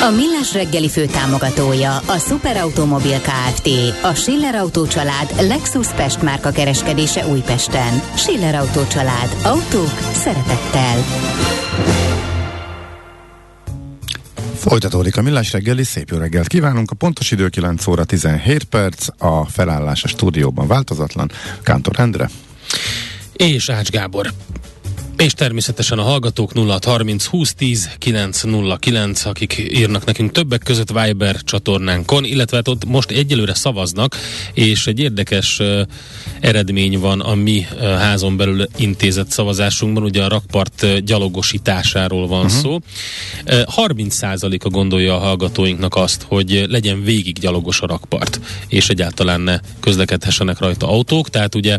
A 0.00 0.10
Millás 0.10 0.52
reggeli 0.52 0.88
fő 0.88 1.06
támogatója 1.06 1.96
a 1.96 2.18
Superautomobil 2.18 3.20
KFT, 3.20 3.68
a 4.02 4.14
Schiller 4.14 4.54
Auto 4.54 4.86
család 4.86 5.34
Lexus 5.40 5.88
Pest 5.88 6.22
márka 6.22 6.50
kereskedése 6.50 7.26
Újpesten. 7.26 8.00
Schiller 8.16 8.54
Auto 8.54 8.86
család. 8.86 9.36
Autók 9.42 9.98
szeretettel. 10.12 11.04
Folytatódik 14.54 15.16
a 15.16 15.22
Millás 15.22 15.52
reggeli, 15.52 15.84
szép 15.84 16.08
jó 16.10 16.18
reggelt 16.18 16.46
kívánunk. 16.46 16.90
A 16.90 16.94
pontos 16.94 17.30
idő 17.30 17.48
9 17.48 17.86
óra 17.86 18.04
17 18.04 18.64
perc, 18.64 19.06
a 19.18 19.44
felállás 19.44 20.04
a 20.04 20.08
stúdióban 20.08 20.66
változatlan. 20.66 21.30
Kántor 21.62 22.00
Endre. 22.00 22.30
És 23.32 23.68
Ács 23.68 23.90
Gábor. 23.90 24.32
És 25.16 25.32
természetesen 25.32 25.98
a 25.98 26.02
hallgatók 26.02 26.52
0630 26.54 27.26
2010 27.26 27.90
909, 27.98 29.24
akik 29.24 29.68
írnak 29.70 30.04
nekünk 30.04 30.32
többek 30.32 30.62
között 30.62 30.90
Viber 30.90 31.36
csatornánkon, 31.42 32.24
illetve 32.24 32.56
hát 32.56 32.68
ott 32.68 32.84
most 32.84 33.10
egyelőre 33.10 33.54
szavaznak, 33.54 34.16
és 34.52 34.86
egy 34.86 34.98
érdekes 34.98 35.58
uh, 35.58 35.80
eredmény 36.40 36.98
van 36.98 37.20
a 37.20 37.34
mi 37.34 37.66
uh, 37.72 37.80
házon 37.80 38.36
belül 38.36 38.66
intézett 38.76 39.30
szavazásunkban, 39.30 40.02
ugye 40.02 40.24
a 40.24 40.28
rakpart 40.28 40.82
uh, 40.82 40.96
gyalogosításáról 40.96 42.26
van 42.26 42.44
uh-huh. 42.44 42.60
szó. 42.60 42.74
Uh, 43.46 43.86
30%-a 43.88 44.68
gondolja 44.68 45.14
a 45.14 45.18
hallgatóinknak 45.18 45.94
azt, 45.94 46.22
hogy 46.28 46.64
legyen 46.68 47.02
végig 47.02 47.38
gyalogos 47.38 47.80
a 47.80 47.86
rakpart, 47.86 48.40
és 48.68 48.88
egyáltalán 48.88 49.40
ne 49.40 49.60
közlekedhessenek 49.80 50.58
rajta 50.58 50.88
autók, 50.88 51.30
tehát 51.30 51.54
ugye 51.54 51.78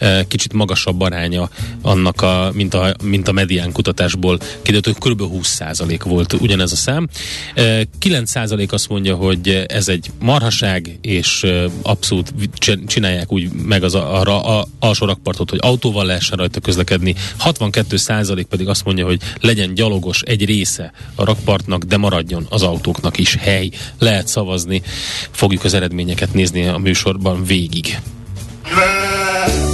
uh, 0.00 0.20
kicsit 0.28 0.52
magasabb 0.52 1.00
aránya 1.00 1.48
annak 1.82 2.22
a, 2.22 2.50
mint 2.54 2.73
a, 2.74 2.94
mint 3.02 3.28
a 3.28 3.32
medián 3.32 3.72
kutatásból 3.72 4.38
kiderült, 4.62 4.98
hogy 4.98 5.12
kb. 5.12 5.22
20% 5.42 6.00
volt 6.04 6.32
ugyanez 6.32 6.72
a 6.72 6.76
szám. 6.76 7.08
9% 7.54 8.70
azt 8.70 8.88
mondja, 8.88 9.14
hogy 9.14 9.64
ez 9.68 9.88
egy 9.88 10.10
marhaság, 10.20 10.98
és 11.00 11.46
abszolút 11.82 12.32
csinálják 12.86 13.32
úgy 13.32 13.52
meg 13.52 13.82
az 13.82 13.94
arra 13.94 14.42
a, 14.42 14.66
alsó 14.78 15.06
rakpartot, 15.06 15.50
hogy 15.50 15.58
autóval 15.62 16.06
lehessen 16.06 16.38
rajta 16.38 16.60
közlekedni. 16.60 17.14
62% 17.44 18.44
pedig 18.48 18.68
azt 18.68 18.84
mondja, 18.84 19.06
hogy 19.06 19.20
legyen 19.40 19.74
gyalogos 19.74 20.22
egy 20.22 20.44
része 20.44 20.92
a 21.14 21.24
rakpartnak, 21.24 21.82
de 21.82 21.96
maradjon 21.96 22.46
az 22.50 22.62
autóknak 22.62 23.18
is 23.18 23.34
hely. 23.34 23.70
Lehet 23.98 24.28
szavazni, 24.28 24.82
fogjuk 25.30 25.64
az 25.64 25.74
eredményeket 25.74 26.34
nézni 26.34 26.66
a 26.66 26.78
műsorban 26.78 27.44
végig. 27.44 27.98
Nem 28.62 29.73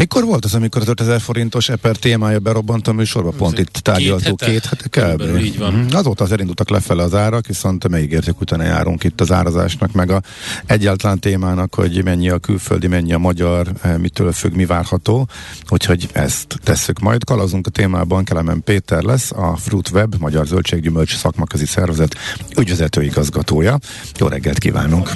Mikor 0.00 0.24
volt 0.24 0.44
az, 0.44 0.54
amikor 0.54 0.82
az 0.82 0.88
5000 0.88 1.20
forintos 1.20 1.68
eper 1.68 1.96
témája 1.96 2.38
berobbant 2.38 2.88
a 2.88 2.92
műsorba? 2.92 3.30
Pont 3.30 3.58
itt 3.58 3.72
tárgyaltuk 3.72 4.38
két 4.38 4.40
hete, 4.40 4.50
két 4.50 4.64
hete 4.64 5.14
kb. 5.14 5.38
Így 5.38 5.58
van. 5.58 5.72
Mm-hmm. 5.72 5.86
Azóta 5.92 6.24
az 6.24 6.32
elindultak 6.32 6.70
lefele 6.70 7.02
az 7.02 7.14
árak, 7.14 7.46
viszont 7.46 7.88
megígértük, 7.88 8.40
utána 8.40 8.62
járunk 8.62 9.04
itt 9.04 9.20
az 9.20 9.32
árazásnak, 9.32 9.92
meg 9.92 10.10
a 10.10 10.22
egyáltalán 10.66 11.18
témának, 11.18 11.74
hogy 11.74 12.04
mennyi 12.04 12.28
a 12.30 12.38
külföldi, 12.38 12.86
mennyi 12.86 13.12
a 13.12 13.18
magyar, 13.18 13.66
eh, 13.82 13.98
mitől 13.98 14.32
függ, 14.32 14.54
mi 14.54 14.66
várható. 14.66 15.28
Úgyhogy 15.68 16.08
ezt 16.12 16.58
tesszük 16.62 16.98
majd. 16.98 17.24
Kalazunk 17.24 17.66
a 17.66 17.70
témában, 17.70 18.24
Kelemen 18.24 18.62
Péter 18.64 19.02
lesz, 19.02 19.32
a 19.32 19.56
Fruit 19.56 19.90
Web, 19.90 20.14
Magyar 20.18 20.46
Zöldséggyümölcs 20.46 21.16
Szakmaközi 21.16 21.66
Szervezet 21.66 22.16
ügyvezető 22.56 23.02
igazgatója. 23.02 23.78
Jó 24.18 24.26
reggelt 24.26 24.58
kívánunk! 24.58 25.10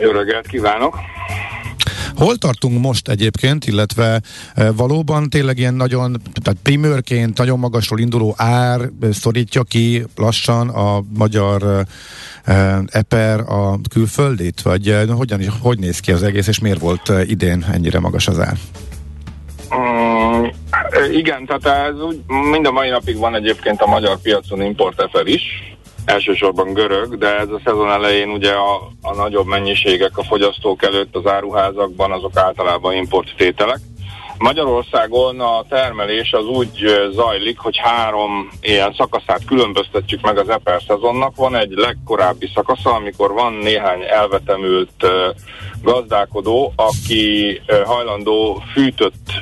Jó 0.00 0.10
reggelt 0.10 0.46
kívánok! 0.46 0.94
Hol 2.16 2.36
tartunk 2.36 2.80
most 2.80 3.08
egyébként, 3.08 3.66
illetve 3.66 4.20
e, 4.54 4.72
valóban 4.72 5.30
tényleg 5.30 5.58
ilyen 5.58 5.74
nagyon, 5.74 6.20
tehát 6.42 6.60
primőrként 6.62 7.38
nagyon 7.38 7.58
magasról 7.58 7.98
induló 7.98 8.34
ár 8.36 8.80
e, 8.80 9.12
szorítja 9.12 9.62
ki 9.62 10.04
lassan 10.16 10.68
a 10.68 11.02
magyar 11.16 11.86
e, 12.44 12.82
eper 12.86 13.40
a 13.40 13.78
külföldit, 13.90 14.62
vagy 14.62 14.96
hogyan, 15.08 15.40
hogy 15.60 15.78
néz 15.78 16.00
ki 16.00 16.12
az 16.12 16.22
egész, 16.22 16.46
és 16.46 16.58
miért 16.58 16.80
volt 16.80 17.12
idén 17.26 17.64
ennyire 17.72 18.00
magas 18.00 18.28
az 18.28 18.40
ár? 18.40 18.56
Mm, 19.76 20.44
igen, 21.12 21.46
tehát 21.46 21.88
ez 21.88 22.00
úgy, 22.00 22.22
mind 22.50 22.66
a 22.66 22.72
mai 22.72 22.88
napig 22.88 23.16
van 23.16 23.34
egyébként 23.34 23.80
a 23.80 23.86
magyar 23.86 24.18
piacon 24.20 24.62
import 24.62 25.00
eper 25.00 25.26
is, 25.26 25.42
elsősorban 26.04 26.72
görög, 26.72 27.18
de 27.18 27.38
ez 27.38 27.48
a 27.48 27.60
szezon 27.64 27.90
elején 27.90 28.28
ugye 28.28 28.52
a, 28.52 28.90
a 29.02 29.14
nagyobb 29.14 29.46
mennyiségek 29.46 30.18
a 30.18 30.24
fogyasztók 30.24 30.82
előtt 30.82 31.16
az 31.16 31.26
áruházakban 31.26 32.12
azok 32.12 32.36
általában 32.36 32.94
importtételek. 32.94 33.78
Magyarországon 34.38 35.40
a 35.40 35.64
termelés 35.68 36.32
az 36.32 36.44
úgy 36.44 37.08
zajlik, 37.12 37.58
hogy 37.58 37.76
három 37.76 38.50
ilyen 38.60 38.94
szakaszát 38.96 39.44
különböztetjük 39.44 40.20
meg 40.20 40.38
az 40.38 40.48
eper 40.48 40.82
szezonnak. 40.86 41.36
Van 41.36 41.56
egy 41.56 41.70
legkorábbi 41.70 42.50
szakasza, 42.54 42.94
amikor 42.94 43.32
van 43.32 43.52
néhány 43.52 44.02
elvetemült 44.02 45.06
gazdálkodó, 45.82 46.72
aki 46.76 47.60
hajlandó 47.84 48.62
fűtött 48.72 49.32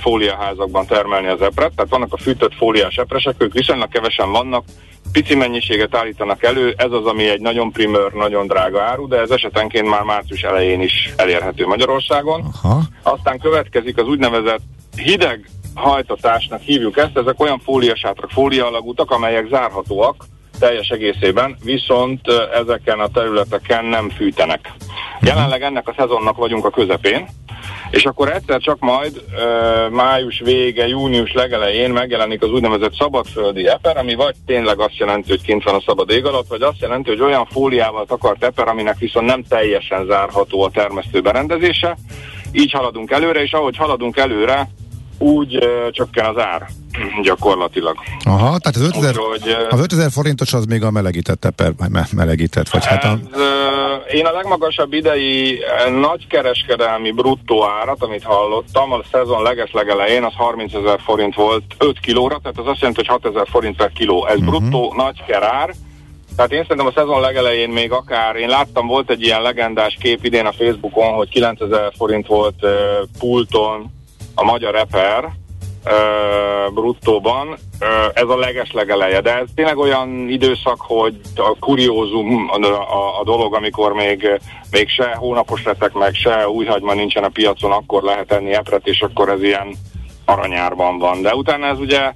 fóliaházakban 0.00 0.86
termelni 0.86 1.28
az 1.28 1.42
epret, 1.42 1.72
tehát 1.74 1.90
vannak 1.90 2.12
a 2.12 2.16
fűtött 2.16 2.54
fóliás 2.54 2.96
epresek, 2.96 3.34
ők 3.38 3.52
viszonylag 3.52 3.88
kevesen 3.88 4.30
vannak, 4.30 4.64
pici 5.12 5.34
mennyiséget 5.34 5.96
állítanak 5.96 6.42
elő, 6.42 6.74
ez 6.76 6.90
az, 6.90 7.06
ami 7.06 7.28
egy 7.28 7.40
nagyon 7.40 7.72
primőr, 7.72 8.12
nagyon 8.12 8.46
drága 8.46 8.82
áru, 8.82 9.08
de 9.08 9.16
ez 9.20 9.30
esetenként 9.30 9.88
már 9.88 10.02
március 10.02 10.42
elején 10.42 10.80
is 10.80 11.12
elérhető 11.16 11.66
Magyarországon. 11.66 12.44
Aha. 12.62 12.82
Aztán 13.02 13.38
következik 13.38 13.98
az 13.98 14.06
úgynevezett 14.06 14.60
hideg 14.96 15.48
hajtatásnak 15.74 16.60
hívjuk 16.60 16.96
ezt, 16.96 17.16
ezek 17.16 17.40
olyan 17.40 17.58
fóliasátrak, 17.58 18.30
fólialagútak, 18.30 19.10
amelyek 19.10 19.48
zárhatóak 19.48 20.24
teljes 20.58 20.88
egészében, 20.88 21.56
viszont 21.64 22.20
ezeken 22.54 23.00
a 23.00 23.08
területeken 23.08 23.84
nem 23.84 24.10
fűtenek. 24.10 24.72
Jelenleg 25.20 25.62
ennek 25.62 25.88
a 25.88 25.94
szezonnak 25.96 26.36
vagyunk 26.36 26.64
a 26.64 26.70
közepén, 26.70 27.26
és 27.90 28.04
akkor 28.04 28.32
egyszer 28.32 28.60
csak 28.60 28.78
majd 28.78 29.16
uh, 29.16 29.90
május 29.90 30.40
vége, 30.44 30.86
június 30.86 31.32
legelején 31.32 31.90
megjelenik 31.90 32.42
az 32.42 32.50
úgynevezett 32.50 32.94
szabadföldi 32.94 33.68
eper, 33.68 33.96
ami 33.96 34.14
vagy 34.14 34.34
tényleg 34.46 34.80
azt 34.80 34.96
jelenti, 34.96 35.28
hogy 35.28 35.42
kint 35.42 35.64
van 35.64 35.74
a 35.74 35.82
szabad 35.86 36.10
ég 36.10 36.24
alatt, 36.24 36.48
vagy 36.48 36.62
azt 36.62 36.80
jelenti, 36.80 37.08
hogy 37.08 37.20
olyan 37.20 37.46
fóliával 37.46 38.06
takart 38.06 38.44
eper, 38.44 38.68
aminek 38.68 38.98
viszont 38.98 39.26
nem 39.26 39.42
teljesen 39.42 40.06
zárható 40.06 40.62
a 40.62 40.70
termesztő 40.70 41.20
berendezése. 41.20 41.96
Így 42.52 42.72
haladunk 42.72 43.10
előre, 43.10 43.42
és 43.42 43.52
ahogy 43.52 43.76
haladunk 43.76 44.16
előre, 44.16 44.68
úgy 45.18 45.68
csökken 45.90 46.24
az 46.24 46.42
ár 46.42 46.68
gyakorlatilag. 47.22 47.96
Aha, 48.24 48.58
tehát 48.58 48.76
az 48.76 48.82
5000, 48.82 49.14
Úgy, 49.18 49.56
az 49.70 49.80
5000 49.80 50.10
forintos 50.10 50.52
az 50.52 50.64
még 50.64 50.82
a 50.82 50.90
melegített 50.90 51.44
eper, 51.44 51.72
melegített, 52.12 52.68
vagy 52.68 52.84
hát 52.84 53.04
a... 53.04 53.18
Én 54.12 54.26
a 54.26 54.32
legmagasabb 54.32 54.92
idei 54.92 55.58
nagy 56.00 56.26
kereskedelmi 56.26 57.10
bruttó 57.10 57.64
árat, 57.64 58.02
amit 58.02 58.22
hallottam, 58.22 58.92
a 58.92 59.00
szezon 59.12 59.42
leges 59.42 59.72
legelején 59.72 60.24
az 60.24 60.32
30 60.36 60.74
ezer 60.74 61.00
forint 61.04 61.34
volt 61.34 61.62
5 61.78 62.00
kilóra, 62.00 62.38
tehát 62.38 62.58
az 62.58 62.66
azt 62.66 62.80
jelenti, 62.80 63.06
hogy 63.06 63.20
6 63.22 63.34
ezer 63.34 63.46
forint 63.50 63.76
per 63.76 63.92
kiló. 63.92 64.26
Ez 64.26 64.38
uh-huh. 64.38 64.58
bruttó 64.58 64.94
nagy 64.96 65.24
kerár, 65.26 65.74
tehát 66.36 66.52
én 66.52 66.62
szerintem 66.62 66.86
a 66.86 66.92
szezon 66.94 67.20
legelején 67.20 67.68
még 67.68 67.92
akár, 67.92 68.36
én 68.36 68.48
láttam, 68.48 68.86
volt 68.86 69.10
egy 69.10 69.22
ilyen 69.22 69.42
legendás 69.42 69.96
kép 70.00 70.24
idén 70.24 70.46
a 70.46 70.52
Facebookon, 70.52 71.14
hogy 71.14 71.28
9000 71.28 71.92
forint 71.96 72.26
volt 72.26 72.54
uh, 72.62 72.70
pulton 73.18 73.97
a 74.38 74.44
magyar 74.44 74.74
eper, 74.74 75.28
bruttóban. 76.74 77.58
Ez 78.14 78.28
a 78.28 78.36
leges 78.36 78.72
legeleje, 78.72 79.20
de 79.20 79.38
ez 79.38 79.46
tényleg 79.54 79.76
olyan 79.76 80.28
időszak, 80.28 80.80
hogy 80.80 81.20
a 81.36 81.56
kuriózum 81.60 82.50
a, 82.52 82.66
a, 82.66 83.20
a 83.20 83.24
dolog, 83.24 83.54
amikor 83.54 83.92
még, 83.92 84.40
még 84.70 84.88
se 84.88 85.14
hónapos 85.14 85.62
letek 85.62 85.92
meg, 85.92 86.14
se 86.14 86.48
újhagyma 86.48 86.94
nincsen 86.94 87.24
a 87.24 87.28
piacon, 87.28 87.72
akkor 87.72 88.02
lehet 88.02 88.32
enni 88.32 88.54
epret, 88.54 88.86
és 88.86 89.00
akkor 89.00 89.28
ez 89.28 89.42
ilyen 89.42 89.74
aranyárban 90.24 90.98
van. 90.98 91.22
De 91.22 91.34
utána 91.34 91.66
ez 91.66 91.78
ugye 91.78 92.12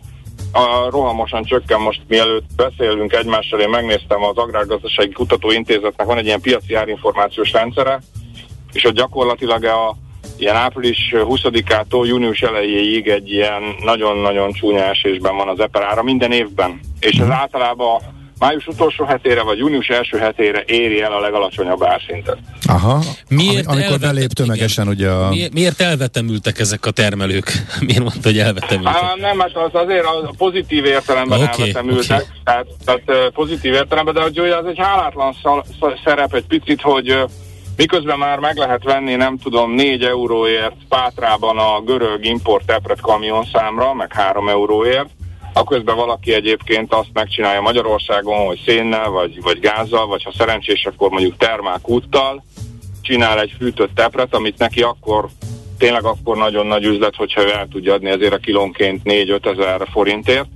a, 0.53 0.91
rohamosan 0.91 1.45
csökken 1.45 1.81
most, 1.81 2.01
mielőtt 2.09 2.47
beszélünk 2.57 3.13
egymással, 3.13 3.61
én 3.61 3.69
megnéztem 3.69 4.23
az 4.23 4.37
Agrárgazdasági 4.37 5.13
Kutatóintézetnek, 5.13 6.07
van 6.07 6.19
egy 6.19 6.27
ilyen 6.27 6.41
piaci 6.41 6.75
árinformációs 6.75 7.53
rendszere, 7.53 8.01
és 8.73 8.85
ott 8.85 8.95
gyakorlatilag 8.95 9.65
a 9.65 9.97
ilyen 10.37 10.57
április 10.57 11.13
20-ától 11.13 12.07
június 12.07 12.41
elejéig 12.41 13.09
egy 13.09 13.31
ilyen 13.31 13.63
nagyon-nagyon 13.85 14.53
csúnya 14.53 14.85
esésben 14.85 15.37
van 15.37 15.49
az 15.49 15.61
eper 15.61 15.83
ára 15.83 16.03
minden 16.03 16.33
évben. 16.33 16.81
És 17.01 17.19
ez 17.19 17.29
általában 17.29 18.01
május 18.43 18.67
utolsó 18.67 19.05
hetére 19.05 19.43
vagy 19.43 19.59
június 19.59 19.89
első 19.89 20.19
hetére 20.19 20.63
éri 20.67 21.03
el 21.03 21.13
a 21.13 21.21
legalacsonyabb 21.21 21.83
árszintet. 21.85 22.39
Aha, 22.67 23.03
miért 23.29 23.67
Am- 23.67 23.77
amikor 23.77 23.99
belép 23.99 24.31
tömegesen 24.31 24.85
igen. 24.85 24.97
ugye 24.97 25.11
a... 25.11 25.29
Miért, 25.29 25.53
miért 25.53 25.81
elvetemültek 25.81 26.59
ezek 26.59 26.87
a 26.87 26.91
termelők? 26.91 27.53
miért 27.87 28.03
mondta, 28.03 28.29
hogy 28.29 28.39
elvetemültek? 28.39 29.03
Á, 29.03 29.15
nem, 29.17 29.39
hát 29.39 29.57
az 29.57 29.71
azért 29.73 30.05
a 30.05 30.33
pozitív 30.37 30.85
értelemben 30.85 31.41
okay, 31.41 31.61
elvetemültek, 31.61 32.21
okay. 32.21 32.33
Tehát, 32.45 32.67
tehát 32.85 33.31
pozitív 33.33 33.73
értelemben, 33.73 34.15
de 34.15 34.23
hogy 34.23 34.39
az 34.39 34.67
egy 34.67 34.79
hálátlan 34.79 35.35
szerep 36.05 36.35
egy 36.35 36.47
picit, 36.47 36.81
hogy 36.81 37.25
Miközben 37.77 38.19
már 38.19 38.39
meg 38.39 38.57
lehet 38.57 38.85
venni, 38.85 39.15
nem 39.15 39.39
tudom, 39.39 39.71
4 39.71 40.03
euróért 40.03 40.77
Pátrában 40.89 41.59
a 41.59 41.81
görög 41.81 42.25
import 42.25 42.71
epret 42.71 43.01
számra, 43.53 43.95
meg 43.95 44.13
3 44.13 44.49
euróért, 44.49 45.09
aközben 45.53 45.97
valaki 45.97 46.35
egyébként 46.35 46.93
azt 46.93 47.11
megcsinálja 47.13 47.61
Magyarországon, 47.61 48.47
hogy 48.47 48.63
szénnel, 48.67 49.11
vagy, 49.11 49.43
vagy 49.43 49.61
gázzal, 49.61 50.07
vagy 50.07 50.23
ha 50.23 50.33
szerencsés, 50.39 50.87
akkor 50.87 51.11
mondjuk 51.11 51.37
termákúttal 51.37 52.45
csinál 53.03 53.41
egy 53.41 53.55
fűtött 53.59 53.95
tepret, 53.95 54.35
amit 54.35 54.59
neki 54.59 54.83
akkor 54.83 55.29
tényleg 55.79 56.05
akkor 56.05 56.37
nagyon 56.37 56.67
nagy 56.67 56.85
üzlet, 56.85 57.17
hogyha 57.17 57.43
ő 57.43 57.53
el 57.53 57.69
tudja 57.69 57.95
adni 57.95 58.11
ezért 58.11 58.33
a 58.33 58.39
kilónként 58.39 59.01
4-5 59.05 59.47
ezer 59.47 59.89
forintért. 59.93 60.49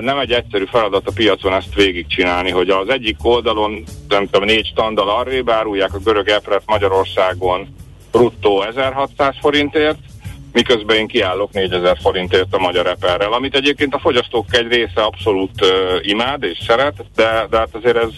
Nem 0.00 0.18
egy 0.18 0.32
egyszerű 0.32 0.64
feladat 0.64 1.08
a 1.08 1.12
piacon 1.14 1.52
ezt 1.52 1.74
végigcsinálni, 1.74 2.50
hogy 2.50 2.70
az 2.70 2.88
egyik 2.88 3.16
oldalon, 3.22 3.82
nem 4.08 4.24
tudom, 4.24 4.44
négy 4.44 4.66
standal 4.66 5.08
arrébb 5.08 5.50
árulják 5.50 5.94
a 5.94 5.98
görög 5.98 6.28
epret 6.28 6.62
Magyarországon 6.66 7.74
bruttó 8.12 8.62
1600 8.62 9.34
forintért, 9.40 9.98
miközben 10.52 10.96
én 10.96 11.06
kiállok 11.06 11.52
4000 11.52 11.98
forintért 12.02 12.54
a 12.54 12.58
magyar 12.58 12.86
eperrel, 12.86 13.32
amit 13.32 13.54
egyébként 13.54 13.94
a 13.94 13.98
fogyasztók 13.98 14.54
egy 14.54 14.66
része 14.66 15.02
abszolút 15.02 15.60
uh, 15.60 15.68
imád 16.00 16.42
és 16.42 16.58
szeret, 16.66 17.04
de, 17.14 17.46
de 17.50 17.58
hát 17.58 17.74
azért 17.74 17.96
ez, 17.96 18.10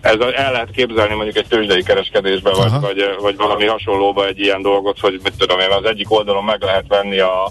ez 0.00 0.16
el 0.34 0.52
lehet 0.52 0.70
képzelni 0.70 1.14
mondjuk 1.14 1.36
egy 1.36 1.46
tőzsdei 1.48 1.82
kereskedésben, 1.82 2.52
vagy, 2.56 2.80
vagy, 2.80 3.16
vagy 3.20 3.36
valami 3.36 3.66
hasonlóba 3.66 4.26
egy 4.26 4.38
ilyen 4.40 4.62
dolgot, 4.62 5.00
hogy 5.00 5.20
mit 5.22 5.36
tudom 5.38 5.60
én, 5.60 5.70
az 5.70 5.84
egyik 5.84 6.10
oldalon 6.10 6.44
meg 6.44 6.62
lehet 6.62 6.84
venni 6.88 7.18
a 7.18 7.50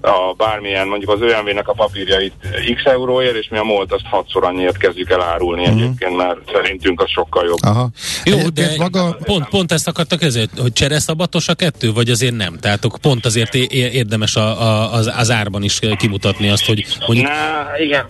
a 0.00 0.34
bármilyen, 0.36 0.86
mondjuk 0.88 1.10
az 1.10 1.20
ÖMV-nek 1.20 1.68
a 1.68 1.72
papírjait 1.72 2.32
x 2.74 2.84
euróért, 2.84 3.34
és 3.34 3.48
mi 3.50 3.58
a 3.58 3.62
MOLT 3.62 3.92
azt 3.92 4.06
hatszor 4.10 4.44
annyiért 4.44 4.76
kezdjük 4.76 5.10
el 5.10 5.22
árulni 5.22 5.62
uh-huh. 5.62 5.80
egyébként, 5.80 6.16
mert 6.16 6.38
szerintünk 6.52 7.00
az 7.00 7.10
sokkal 7.10 7.44
jobb. 7.44 7.58
Aha. 7.62 7.88
Jó, 8.24 8.38
de 8.48 8.74
maga... 8.78 9.16
pont, 9.24 9.48
pont 9.48 9.72
ezt 9.72 9.88
akartak 9.88 10.22
ezért, 10.22 10.58
hogy 10.58 10.72
csereszabatos 10.72 11.48
a 11.48 11.54
kettő, 11.54 11.92
vagy 11.92 12.10
azért 12.10 12.36
nem? 12.36 12.58
Tehát 12.58 12.86
pont 13.00 13.26
azért 13.26 13.54
érdemes 13.54 14.36
a, 14.36 14.62
a, 14.62 14.92
az, 14.92 15.12
az 15.16 15.30
árban 15.30 15.62
is 15.62 15.78
kimutatni 15.96 16.48
azt, 16.48 16.66
hogy 16.66 16.86
mondjuk... 17.06 17.28
Na, 17.28 17.78
igen. 17.78 18.06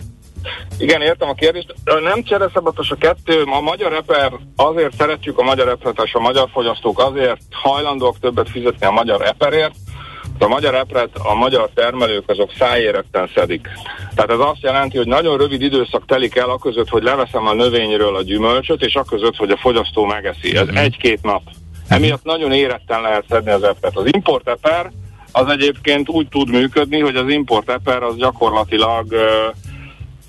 Igen, 0.77 1.01
értem 1.01 1.29
a 1.29 1.33
kérdést. 1.33 1.73
Nem 1.83 2.23
csereszabatos 2.23 2.89
a 2.89 2.95
kettő. 2.95 3.41
A 3.41 3.61
magyar 3.61 3.93
eper, 3.93 4.31
azért 4.55 4.95
szeretjük 4.95 5.39
a 5.39 5.43
magyar 5.43 5.67
eperet, 5.67 6.01
és 6.03 6.13
a 6.13 6.19
magyar 6.19 6.49
fogyasztók 6.51 6.99
azért 6.99 7.41
hajlandók 7.51 8.19
többet 8.19 8.49
fizetni 8.49 8.85
a 8.85 8.91
magyar 8.91 9.21
eperért, 9.25 9.75
a 10.41 10.47
magyar 10.47 10.75
epret 10.75 11.09
a 11.13 11.35
magyar 11.35 11.69
termelők 11.73 12.29
azok 12.29 12.51
szájérekten 12.57 13.29
szedik. 13.35 13.67
Tehát 14.15 14.31
ez 14.31 14.39
azt 14.39 14.61
jelenti, 14.61 14.97
hogy 14.97 15.07
nagyon 15.07 15.37
rövid 15.37 15.61
időszak 15.61 16.05
telik 16.05 16.35
el 16.35 16.49
aközött, 16.49 16.89
hogy 16.89 17.03
leveszem 17.03 17.47
a 17.47 17.53
növényről 17.53 18.15
a 18.15 18.21
gyümölcsöt, 18.21 18.81
és 18.81 18.93
aközött, 18.93 19.35
hogy 19.35 19.51
a 19.51 19.57
fogyasztó 19.57 20.05
megeszi. 20.05 20.55
Ez 20.55 20.61
uh-huh. 20.61 20.79
egy-két 20.79 21.21
nap. 21.21 21.41
Emiatt 21.87 22.23
nagyon 22.23 22.51
éretten 22.51 23.01
lehet 23.01 23.25
szedni 23.29 23.51
az 23.51 23.63
epret. 23.63 23.97
Az 23.97 24.05
importeper 24.13 24.91
az 25.31 25.47
egyébként 25.47 26.09
úgy 26.09 26.27
tud 26.27 26.49
működni, 26.49 26.99
hogy 26.99 27.15
az 27.15 27.29
importeper 27.29 28.03
az 28.03 28.15
gyakorlatilag 28.15 29.15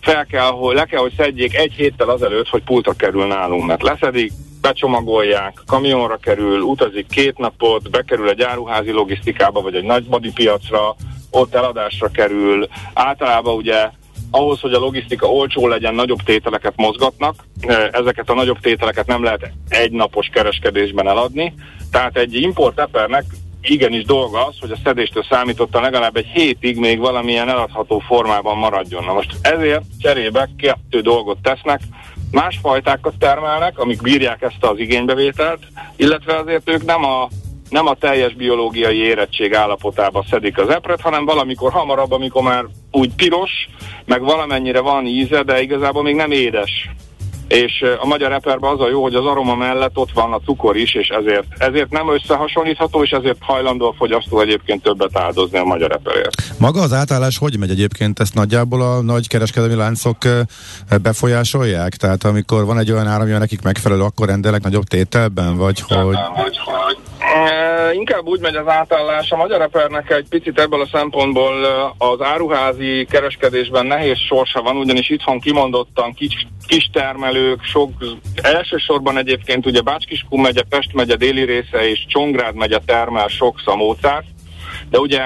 fel 0.01 0.27
kell, 0.27 0.51
hogy 0.51 0.75
le 0.75 0.85
kell, 0.85 1.01
hogy 1.01 1.15
szedjék 1.17 1.57
egy 1.57 1.73
héttel 1.73 2.09
azelőtt, 2.09 2.49
hogy 2.49 2.63
pultra 2.63 2.93
kerül 2.93 3.27
nálunk, 3.27 3.67
mert 3.67 3.83
leszedik, 3.83 4.33
becsomagolják, 4.61 5.59
kamionra 5.67 6.17
kerül, 6.17 6.61
utazik 6.61 7.07
két 7.07 7.39
napot, 7.39 7.91
bekerül 7.91 8.29
egy 8.29 8.43
áruházi 8.43 8.91
logisztikába, 8.91 9.61
vagy 9.61 9.75
egy 9.75 9.85
nagybadi 9.85 10.33
piacra, 10.33 10.97
ott 11.31 11.55
eladásra 11.55 12.09
kerül. 12.09 12.69
Általában 12.95 13.55
ugye 13.55 13.91
ahhoz, 14.31 14.61
hogy 14.61 14.73
a 14.73 14.79
logisztika 14.79 15.27
olcsó 15.27 15.69
legyen, 15.69 15.95
nagyobb 15.95 16.23
tételeket 16.25 16.73
mozgatnak. 16.77 17.45
Ezeket 17.91 18.31
a 18.31 18.35
nagyobb 18.35 18.61
tételeket 18.61 19.07
nem 19.07 19.23
lehet 19.23 19.53
egy 19.69 19.93
napos 19.93 20.29
kereskedésben 20.33 21.09
eladni. 21.09 21.55
Tehát 21.91 22.17
egy 22.17 22.35
import 22.35 22.81
epernek 22.81 23.25
igenis 23.63 24.05
dolga 24.05 24.47
az, 24.47 24.55
hogy 24.61 24.71
a 24.71 24.79
szedéstől 24.85 25.25
számítottan 25.31 25.83
legalább 25.83 26.17
egy 26.17 26.27
hétig 26.27 26.77
még 26.77 26.99
valamilyen 26.99 27.49
eladható 27.49 27.99
formában 27.99 28.59
maradjon. 28.59 29.05
Na 29.05 29.13
most 29.13 29.37
ezért 29.43 29.83
cserébe 29.99 30.49
kettő 30.59 31.01
dolgot 31.01 31.39
tesznek 31.43 31.81
más 32.31 32.59
fajtákat 32.63 33.15
termelnek, 33.19 33.79
amik 33.79 34.03
bírják 34.03 34.43
ezt 34.43 34.65
az 34.65 34.79
igénybevételt, 34.79 35.63
illetve 35.97 36.37
azért 36.37 36.71
ők 36.71 36.85
nem 36.85 37.05
a 37.05 37.29
nem 37.71 37.87
a 37.87 37.95
teljes 37.95 38.35
biológiai 38.35 38.97
érettség 38.97 39.55
állapotába 39.55 40.25
szedik 40.31 40.59
az 40.59 40.69
epret, 40.69 41.01
hanem 41.01 41.25
valamikor 41.25 41.73
hamarabb, 41.73 42.13
amikor 42.13 42.43
már 42.43 42.65
úgy 42.91 43.15
piros, 43.15 43.51
meg 44.05 44.23
valamennyire 44.23 44.81
van 44.81 45.07
íze, 45.07 45.43
de 45.43 45.61
igazából 45.61 46.03
még 46.03 46.15
nem 46.15 46.31
édes 46.31 46.91
és 47.51 47.85
a 48.01 48.07
magyar 48.07 48.33
eperben 48.33 48.71
az 48.71 48.81
a 48.81 48.89
jó, 48.89 49.03
hogy 49.03 49.15
az 49.15 49.25
aroma 49.25 49.55
mellett 49.55 49.97
ott 49.97 50.13
van 50.13 50.33
a 50.33 50.39
cukor 50.39 50.77
is, 50.77 50.95
és 50.95 51.09
ezért, 51.09 51.45
ezért 51.59 51.91
nem 51.91 52.13
összehasonlítható, 52.13 53.03
és 53.03 53.11
ezért 53.11 53.37
hajlandó 53.41 53.87
a 53.89 53.95
fogyasztó 53.97 54.41
egyébként 54.41 54.83
többet 54.83 55.19
áldozni 55.19 55.59
a 55.59 55.65
magyar 55.65 55.93
eperért. 55.93 56.43
Maga 56.59 56.81
az 56.81 56.93
átállás 56.93 57.39
hogy 57.39 57.59
megy 57.59 57.71
egyébként? 57.71 58.21
Ezt 58.21 58.35
nagyjából 58.35 58.83
a 58.83 59.01
nagy 59.01 59.29
kereskedelmi 59.29 59.75
láncok 59.75 60.17
befolyásolják? 61.03 61.97
Tehát 61.97 62.25
amikor 62.25 62.65
van 62.65 62.79
egy 62.79 62.93
olyan 62.93 63.07
áram, 63.07 63.21
ami 63.21 63.31
nekik 63.31 63.63
megfelelő, 63.63 64.03
akkor 64.03 64.27
rendelek 64.27 64.63
nagyobb 64.63 64.85
tételben, 64.85 65.57
vagy 65.57 65.81
hogy... 65.81 66.17
Vagy, 66.35 66.59
hogy 66.59 66.99
inkább 67.93 68.27
úgy 68.27 68.41
megy 68.41 68.55
az 68.55 68.69
átállás. 68.69 69.31
A 69.31 69.37
magyar 69.37 69.61
epernek 69.61 70.11
egy 70.11 70.29
picit 70.29 70.61
ebből 70.61 70.81
a 70.81 70.89
szempontból 70.93 71.65
az 71.99 72.21
áruházi 72.23 73.07
kereskedésben 73.11 73.87
nehéz 73.87 74.19
sorsa 74.19 74.63
van, 74.63 74.77
ugyanis 74.77 75.09
itthon 75.09 75.41
kimondottan 75.41 76.13
kis, 76.13 76.47
kis 76.67 76.91
termelők, 76.93 77.63
sok, 77.63 77.91
elsősorban 78.43 79.19
egyébként 79.19 79.67
ugye 79.67 79.81
Bácskiskun 79.81 80.41
megye, 80.41 80.63
Pest 80.69 80.93
megye 80.93 81.17
déli 81.17 81.45
része 81.45 81.89
és 81.89 82.07
Csongrád 82.09 82.55
megye 82.55 82.79
termel 82.87 83.29
sok 83.29 83.61
szamócát, 83.65 84.25
de 84.91 84.99
ugye 84.99 85.21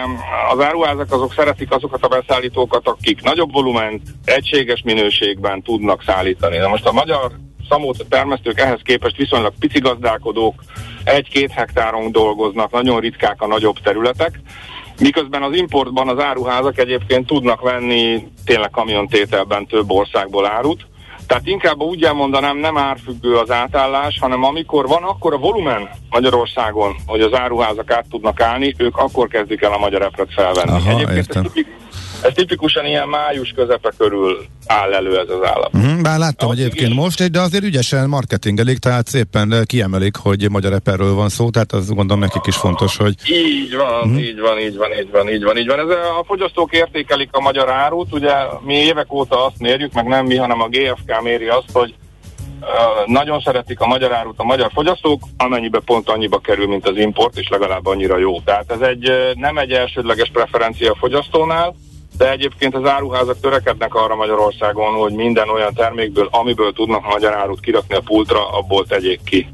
az 0.53 0.61
áruházak 0.61 1.13
azok 1.13 1.33
szeretik 1.33 1.71
azokat 1.71 2.05
a 2.05 2.09
beszállítókat, 2.09 2.89
akik 2.89 3.23
nagyobb 3.23 3.53
volument, 3.53 4.03
egységes 4.25 4.83
minőségben 4.85 5.63
tudnak 5.63 6.03
szállítani. 6.07 6.57
Na 6.57 6.69
most 6.69 6.87
a 6.87 6.93
magyar 6.93 7.33
szamóca 7.69 8.05
termesztők 8.09 8.61
ehhez 8.61 8.81
képest 8.83 9.17
viszonylag 9.17 9.53
pici 9.59 9.79
gazdálkodók, 9.79 10.63
egy-két 11.05 11.51
hektáron 11.51 12.13
dolgoznak, 12.13 12.71
nagyon 12.71 13.01
ritkák 13.01 13.43
a 13.43 13.47
nagyobb 13.47 13.79
területek, 13.79 14.41
miközben 15.01 15.43
az 15.43 15.57
importban 15.57 16.09
az 16.09 16.19
áruházak 16.19 16.79
egyébként 16.79 17.27
tudnak 17.27 17.61
venni 17.61 18.29
tényleg 18.45 18.71
kamiontételben 18.71 19.67
több 19.67 19.91
országból 19.91 20.47
árut, 20.47 20.87
tehát 21.27 21.47
inkább 21.47 21.81
úgy 21.81 22.05
elmondanám, 22.05 22.57
nem 22.57 22.77
árfüggő 22.77 23.37
az 23.37 23.51
átállás, 23.51 24.19
hanem 24.21 24.45
amikor 24.45 24.87
van 24.87 25.03
akkor 25.03 25.33
a 25.35 25.39
volumen 25.39 25.89
Magyarországon, 26.11 26.95
hogy 27.07 27.21
az 27.21 27.35
áruházak 27.35 27.91
át 27.91 28.07
tudnak 28.11 28.41
állni, 28.41 28.75
ők 28.79 28.97
akkor 28.97 29.29
kezdik 29.29 29.63
el 29.63 29.73
a 29.73 29.79
magyar 29.79 30.03
epret 30.03 30.33
felvenni. 30.33 30.71
Aha, 30.71 30.91
Egyébként 30.91 31.17
értem. 31.17 31.45
ez 31.45 31.63
ez 32.25 32.33
tipikusan 32.35 32.87
ilyen 32.87 33.09
május 33.09 33.53
közepe 33.57 33.93
körül 33.97 34.47
áll 34.67 34.93
elő 34.93 35.19
ez 35.19 35.29
az 35.29 35.47
állam. 35.47 35.71
Uh-huh, 35.73 36.03
bár 36.03 36.19
láttam 36.19 36.49
Ahogy 36.49 36.61
egyébként 36.61 36.91
is. 36.91 36.95
most, 36.95 37.31
de 37.31 37.41
azért 37.41 37.65
ügyesen 37.65 38.09
marketingelik, 38.09 38.79
tehát 38.79 39.07
szépen 39.09 39.65
kiemelik, 39.67 40.17
hogy 40.17 40.51
magyar 40.51 40.73
eperről 40.73 41.15
van 41.15 41.29
szó, 41.29 41.51
tehát 41.51 41.73
az 41.73 41.89
gondolom 41.89 42.19
nekik 42.19 42.47
is 42.47 42.57
fontos, 42.57 42.97
hogy... 42.97 43.15
Így 43.29 43.77
van, 43.77 44.03
uh-huh. 44.03 44.27
így 44.27 44.41
van, 44.41 44.59
így 44.59 44.77
van, 44.77 44.91
így 44.99 45.11
van, 45.11 45.29
így 45.29 45.43
van, 45.43 45.57
így 45.57 45.67
van. 45.67 45.79
Ez 45.79 45.97
a 46.19 46.25
fogyasztók 46.27 46.73
értékelik 46.73 47.29
a 47.33 47.41
magyar 47.41 47.71
árut, 47.71 48.13
ugye 48.13 48.33
mi 48.61 48.75
évek 48.75 49.13
óta 49.13 49.47
azt 49.47 49.59
mérjük, 49.59 49.93
meg 49.93 50.07
nem 50.07 50.27
mi, 50.27 50.37
hanem 50.37 50.61
a 50.61 50.69
GFK 50.69 51.23
méri 51.23 51.49
azt, 51.49 51.71
hogy 51.73 51.95
nagyon 53.07 53.41
szeretik 53.41 53.81
a 53.81 53.87
magyar 53.87 54.13
árut 54.13 54.39
a 54.39 54.45
magyar 54.45 54.71
fogyasztók, 54.75 55.23
amennyibe 55.37 55.81
pont 55.85 56.09
annyiba 56.09 56.39
kerül, 56.39 56.67
mint 56.67 56.89
az 56.89 56.97
import, 56.97 57.39
és 57.39 57.49
legalább 57.49 57.87
annyira 57.87 58.19
jó. 58.19 58.41
Tehát 58.41 58.71
ez 58.71 58.81
egy 58.81 59.11
nem 59.35 59.59
egy 59.59 59.71
elsődleges 59.71 60.31
preferencia 60.33 60.91
a 60.91 60.97
fogyasztónál, 60.99 61.75
de 62.17 62.31
egyébként 62.31 62.75
az 62.75 62.89
áruházak 62.89 63.41
törekednek 63.41 63.95
arra 63.95 64.15
Magyarországon, 64.15 64.95
hogy 64.95 65.13
minden 65.13 65.49
olyan 65.49 65.75
termékből, 65.75 66.29
amiből 66.31 66.73
tudnak 66.73 67.07
magyar 67.07 67.35
árut 67.35 67.61
kirakni 67.61 67.95
a 67.95 68.01
pultra, 68.01 68.49
abból 68.59 68.87
tegyék 68.87 69.21
ki. 69.25 69.49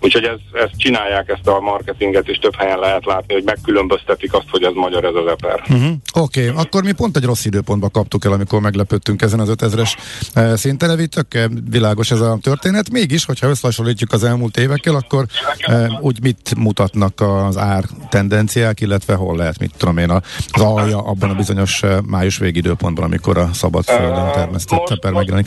Úgyhogy 0.00 0.24
ez, 0.24 0.38
ezt 0.52 0.76
csinálják, 0.76 1.28
ezt 1.28 1.46
a 1.46 1.60
marketinget, 1.60 2.28
és 2.28 2.38
több 2.38 2.54
helyen 2.54 2.78
lehet 2.78 3.04
látni, 3.04 3.34
hogy 3.34 3.44
megkülönböztetik 3.44 4.34
azt, 4.34 4.50
hogy 4.50 4.62
ez 4.62 4.72
magyar 4.74 5.04
ez 5.04 5.14
az 5.14 5.26
eper. 5.26 5.60
Uh-huh. 5.60 5.92
Oké, 6.14 6.48
okay. 6.48 6.62
akkor 6.62 6.82
mi 6.82 6.92
pont 6.92 7.16
egy 7.16 7.24
rossz 7.24 7.44
időpontba 7.44 7.88
kaptuk 7.88 8.24
el, 8.24 8.32
amikor 8.32 8.60
meglepődtünk 8.60 9.22
ezen 9.22 9.40
az 9.40 9.52
5000-es 9.56 9.92
e, 10.34 10.56
szinten. 10.56 11.08
Tök 11.10 11.38
világos 11.70 12.10
ez 12.10 12.20
a 12.20 12.38
történet. 12.42 12.90
Mégis, 12.90 13.24
hogyha 13.24 13.48
összehasonlítjuk 13.48 14.12
az 14.12 14.24
elmúlt 14.24 14.56
évekkel, 14.56 14.94
akkor 14.94 15.26
e, 15.58 15.98
úgy 16.00 16.22
mit 16.22 16.54
mutatnak 16.56 17.20
az 17.20 17.56
ár 17.56 17.84
tendenciák, 18.08 18.80
illetve 18.80 19.14
hol 19.14 19.36
lehet, 19.36 19.58
mit 19.58 19.72
tudom 19.76 19.98
én, 19.98 20.10
az 20.10 20.60
alja 20.60 20.98
abban 20.98 21.30
a 21.30 21.34
bizonyos 21.34 21.82
május 22.06 22.38
végidőpontban, 22.38 23.04
amikor 23.04 23.38
a 23.38 23.52
szabad 23.52 23.84
földön 23.84 24.32
termesztett 24.32 24.84
teper 24.84 25.12
megjelenik? 25.12 25.46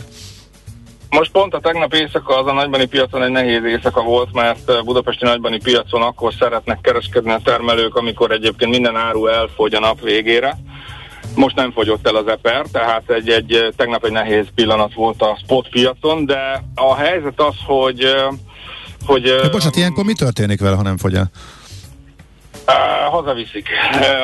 Most 1.09 1.31
pont 1.31 1.53
a 1.53 1.59
tegnap 1.59 1.93
éjszaka 1.93 2.39
az 2.39 2.47
a 2.47 2.53
nagybani 2.53 2.85
piacon 2.85 3.23
egy 3.23 3.31
nehéz 3.31 3.63
éjszaka 3.63 4.01
volt, 4.01 4.33
mert 4.33 4.83
Budapesti 4.83 5.25
nagybani 5.25 5.59
piacon 5.59 6.01
akkor 6.01 6.33
szeretnek 6.39 6.81
kereskedni 6.81 7.31
a 7.31 7.41
termelők, 7.43 7.95
amikor 7.95 8.31
egyébként 8.31 8.71
minden 8.71 8.95
áru 8.95 9.27
elfogy 9.27 9.73
a 9.73 9.79
nap 9.79 10.01
végére. 10.01 10.57
Most 11.35 11.55
nem 11.55 11.71
fogyott 11.71 12.07
el 12.07 12.15
az 12.15 12.27
eper, 12.27 12.65
tehát 12.71 13.09
egy, 13.09 13.29
egy, 13.29 13.73
tegnap 13.75 14.05
egy 14.05 14.11
nehéz 14.11 14.45
pillanat 14.55 14.93
volt 14.93 15.21
a 15.21 15.37
spot 15.43 15.69
piacon, 15.69 16.25
de 16.25 16.63
a 16.75 16.95
helyzet 16.95 17.41
az, 17.41 17.55
hogy 17.65 18.05
hogy... 19.07 19.21
De 19.21 19.49
bocsánat, 19.49 19.75
ilyenkor 19.75 20.05
mi 20.05 20.13
történik 20.13 20.59
vele, 20.59 20.75
ha 20.75 20.81
nem 20.81 20.97
fogy 20.97 21.15
el? 21.15 21.29
Hazaviszik. 23.09 23.67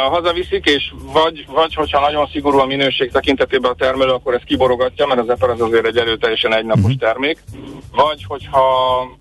Hazaviszik, 0.10 0.66
és 0.66 0.94
vagy, 1.14 1.46
vagy 1.48 1.74
hogyha 1.74 2.00
nagyon 2.00 2.28
szigorú 2.32 2.58
a 2.60 2.66
minőség 2.66 3.12
tekintetében 3.12 3.72
a 3.72 3.76
termelő, 3.76 4.12
akkor 4.12 4.34
ezt 4.34 4.44
kiborogatja, 4.44 5.08
mert 5.08 5.20
az 5.20 5.30
eper 5.30 5.50
az 5.50 5.62
azért 5.62 5.86
egy 5.86 5.98
erőteljesen 5.98 6.56
egynapos 6.56 6.84
uh-huh. 6.84 7.00
termék. 7.00 7.38
Vagy 7.92 8.26
hogyha 8.28 8.62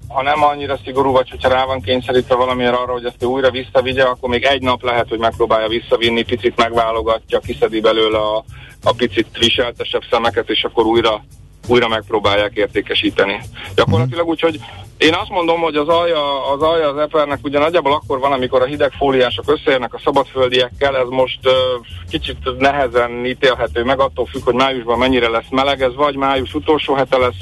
ha 0.09 0.23
nem 0.23 0.43
annyira 0.45 0.79
szigorú, 0.85 1.13
vagy 1.13 1.31
hogyha 1.31 1.49
rá 1.49 1.65
van 1.65 1.81
kényszerítve 1.81 2.35
valamiért 2.35 2.77
arra, 2.77 2.93
hogy 2.93 3.05
ezt 3.05 3.25
újra 3.25 3.51
visszavigye, 3.51 4.03
akkor 4.03 4.29
még 4.29 4.45
egy 4.45 4.63
nap 4.63 4.83
lehet, 4.83 5.09
hogy 5.09 5.19
megpróbálja 5.19 5.69
visszavinni, 5.69 6.23
picit 6.23 6.57
megválogatja, 6.57 7.39
kiszedi 7.39 7.81
belőle 7.81 8.19
a, 8.19 8.45
a 8.83 8.93
picit 8.93 9.39
viseltesebb 9.39 10.03
szemeket, 10.11 10.51
és 10.51 10.65
akkor 10.65 10.85
újra 10.85 11.25
újra 11.67 11.89
megpróbálják 11.89 12.55
értékesíteni. 12.55 13.41
Gyakorlatilag 13.75 14.29
úgy, 14.29 14.41
hogy 14.41 14.61
én 14.97 15.15
azt 15.15 15.31
mondom, 15.31 15.61
hogy 15.61 15.77
az 15.77 15.89
alja 15.89 16.53
az, 16.53 16.63
alja 16.63 16.89
az 16.89 16.97
epernek 16.97 17.39
ugye 17.43 17.59
nagyjából 17.59 17.93
akkor 17.93 18.19
van, 18.19 18.33
amikor 18.33 18.63
a 18.63 18.65
hideg 18.65 18.93
fóliások 18.93 19.45
összeérnek 19.51 19.95
a 19.95 20.01
szabadföldiekkel, 20.05 20.97
ez 20.97 21.09
most 21.09 21.39
uh, 21.45 21.53
kicsit 22.11 22.59
nehezen 22.59 23.27
ítélhető 23.27 23.85
meg, 23.85 24.01
attól 24.01 24.27
függ, 24.27 24.45
hogy 24.45 24.55
májusban 24.55 24.99
mennyire 24.99 25.29
lesz 25.29 25.51
meleg, 25.51 25.83
ez 25.83 25.95
vagy 25.95 26.17
május 26.17 26.55
utolsó 26.55 26.95
hete 26.95 27.17
lesz, 27.17 27.37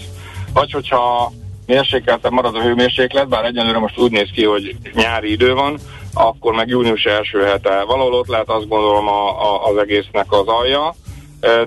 vagy 0.53 0.73
hogyha 0.73 1.33
mérsékelten 1.67 2.33
marad 2.33 2.57
a 2.57 2.63
hőmérséklet, 2.63 3.29
bár 3.29 3.45
egyenlőre 3.45 3.79
most 3.79 3.99
úgy 3.99 4.11
néz 4.11 4.29
ki, 4.35 4.45
hogy 4.45 4.77
nyári 4.93 5.31
idő 5.31 5.55
van, 5.55 5.79
akkor 6.15 6.55
meg 6.55 6.69
június 6.69 7.05
első 7.05 7.43
hete. 7.43 7.85
Valahol 7.85 8.15
ott 8.15 8.27
lehet 8.27 8.49
azt 8.49 8.69
gondolom 8.69 9.09
a, 9.09 9.29
a, 9.29 9.65
az 9.65 9.77
egésznek 9.77 10.33
az 10.33 10.47
alja 10.47 10.95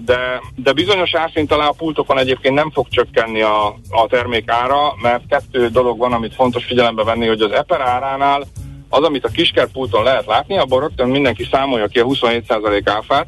de, 0.06 0.42
de 0.56 0.74
bizonyos 0.74 1.16
árszint 1.16 1.52
alá 1.52 1.68
a 1.68 1.76
pultokon 1.78 2.18
egyébként 2.18 2.56
nem 2.56 2.72
fog 2.72 2.88
csökkenni 2.90 3.42
a, 3.42 3.68
a 3.90 4.08
termék 4.10 4.52
ára, 4.52 4.96
mert 5.02 5.24
kettő 5.30 5.68
dolog 5.68 5.98
van, 5.98 6.14
amit 6.14 6.36
fontos 6.36 6.66
figyelembe 6.66 7.04
venni, 7.04 7.28
hogy 7.28 7.42
az 7.42 7.52
eper 7.52 7.82
áránál 7.82 8.44
az, 8.90 9.04
amit 9.04 9.26
a 9.26 9.30
kiskertpulton 9.30 10.04
lehet 10.04 10.26
látni, 10.26 10.58
abban 10.58 10.80
rögtön 10.80 11.10
mindenki 11.10 11.48
számolja 11.52 11.88
ki 11.88 12.00
a 12.00 12.06
27% 12.06 12.82
áfát, 12.86 13.28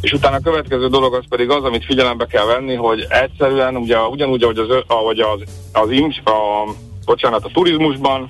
és 0.00 0.12
utána 0.12 0.36
a 0.36 0.40
következő 0.40 0.88
dolog 0.88 1.14
az 1.14 1.24
pedig 1.28 1.50
az, 1.50 1.64
amit 1.64 1.84
figyelembe 1.84 2.26
kell 2.26 2.44
venni, 2.44 2.74
hogy 2.74 3.06
egyszerűen 3.08 3.76
ugye, 3.76 3.98
ugyanúgy, 4.00 4.42
ahogy 4.42 4.58
az, 4.58 4.84
ahogy 4.86 5.20
az, 5.20 5.42
az, 5.72 5.88
az 5.90 6.32
a, 6.32 6.68
bocsánat, 7.04 7.44
a 7.44 7.50
turizmusban, 7.52 8.28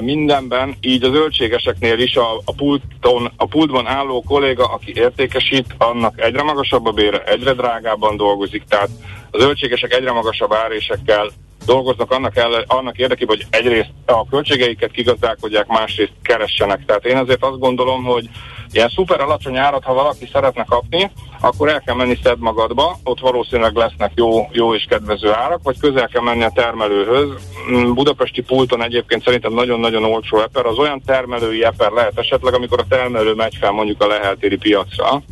mindenben, 0.00 0.76
így 0.80 1.04
a 1.04 1.10
zöldségeseknél 1.10 1.98
is 1.98 2.16
a, 2.16 2.36
a, 2.44 2.52
pulton, 2.52 3.32
a 3.36 3.46
pultban 3.46 3.86
álló 3.86 4.22
kolléga, 4.22 4.64
aki 4.64 4.92
értékesít, 4.94 5.74
annak 5.78 6.20
egyre 6.20 6.42
magasabb 6.42 6.86
a 6.86 6.92
bére, 6.92 7.22
egyre 7.24 7.52
drágábban 7.52 8.16
dolgozik, 8.16 8.64
tehát 8.68 8.90
a 9.30 9.38
zöldségesek 9.38 9.92
egyre 9.92 10.12
magasabb 10.12 10.52
árésekkel 10.52 11.30
dolgoznak 11.72 12.10
annak, 12.10 12.36
el, 12.36 12.64
annak 12.66 12.98
érdekében, 12.98 13.36
hogy 13.36 13.46
egyrészt 13.50 13.92
a 14.06 14.26
költségeiket 14.26 14.90
kigazdálkodják, 14.90 15.66
másrészt 15.66 16.12
keressenek. 16.22 16.84
Tehát 16.84 17.04
én 17.04 17.16
azért 17.16 17.44
azt 17.44 17.58
gondolom, 17.58 18.04
hogy 18.04 18.28
ilyen 18.72 18.88
szuper 18.88 19.20
alacsony 19.20 19.56
árat, 19.56 19.84
ha 19.84 19.94
valaki 19.94 20.28
szeretne 20.32 20.64
kapni, 20.64 21.10
akkor 21.40 21.68
el 21.68 21.80
kell 21.80 21.94
menni 21.94 22.18
szed 22.22 22.38
magadba, 22.38 22.98
ott 23.04 23.20
valószínűleg 23.20 23.74
lesznek 23.74 24.12
jó, 24.14 24.48
jó 24.52 24.74
és 24.74 24.86
kedvező 24.88 25.32
árak, 25.32 25.60
vagy 25.62 25.78
közel 25.78 26.08
kell 26.08 26.22
menni 26.22 26.42
a 26.42 26.52
termelőhöz. 26.54 27.28
Mm, 27.70 27.92
Budapesti 27.92 28.42
pulton 28.42 28.82
egyébként 28.82 29.24
szerintem 29.24 29.52
nagyon-nagyon 29.52 30.04
olcsó 30.04 30.40
eper, 30.40 30.66
az 30.66 30.78
olyan 30.78 31.02
termelői 31.06 31.64
eper 31.64 31.90
lehet 31.90 32.18
esetleg, 32.18 32.54
amikor 32.54 32.78
a 32.78 32.88
termelő 32.88 33.34
megy 33.34 33.56
fel 33.60 33.70
mondjuk 33.70 34.02
a 34.02 34.06
leheltéri 34.06 34.56
piacra, 34.56 35.22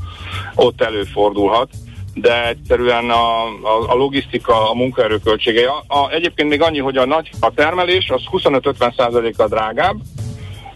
ott 0.54 0.80
előfordulhat 0.80 1.68
de 2.20 2.48
egyszerűen 2.48 3.10
a, 3.10 3.44
a, 3.44 3.88
a 3.88 3.94
logisztika, 3.94 4.70
a 4.70 4.74
munkaerőköltségei. 4.74 5.64
A, 5.64 5.84
a, 5.86 6.10
egyébként 6.10 6.48
még 6.48 6.62
annyi, 6.62 6.78
hogy 6.78 6.96
a 6.96 7.06
nagy 7.06 7.30
a 7.40 7.52
termelés 7.54 8.10
az 8.10 8.22
25-50%-a 8.32 9.48
drágább, 9.48 9.96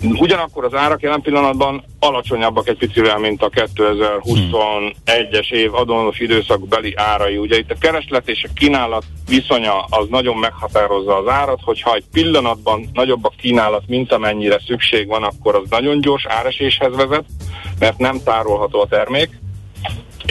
Ugyanakkor 0.04 0.64
az 0.64 0.74
árak 0.74 1.02
jelen 1.02 1.20
pillanatban 1.20 1.84
alacsonyabbak 1.98 2.68
egy 2.68 2.76
picivel, 2.76 3.18
mint 3.18 3.42
a 3.42 3.48
2021-es 3.48 5.52
év 5.52 5.74
adonos 5.74 6.18
időszakbeli 6.18 6.92
árai. 6.96 7.36
Ugye 7.36 7.58
itt 7.58 7.70
a 7.70 7.78
kereslet 7.80 8.28
és 8.28 8.44
a 8.48 8.52
kínálat 8.54 9.04
viszonya 9.28 9.80
az 9.80 10.06
nagyon 10.08 10.36
meghatározza 10.36 11.16
az 11.16 11.28
árat, 11.28 11.60
hogyha 11.62 11.94
egy 11.94 12.04
pillanatban 12.12 12.88
nagyobb 12.92 13.24
a 13.24 13.32
kínálat, 13.40 13.82
mint 13.86 14.12
amennyire 14.12 14.60
szükség 14.66 15.06
van, 15.06 15.22
akkor 15.22 15.54
az 15.54 15.68
nagyon 15.70 16.00
gyors 16.00 16.26
áreséshez 16.26 16.94
vezet, 16.94 17.24
mert 17.78 17.98
nem 17.98 18.20
tárolható 18.24 18.80
a 18.80 18.86
termék 18.86 19.40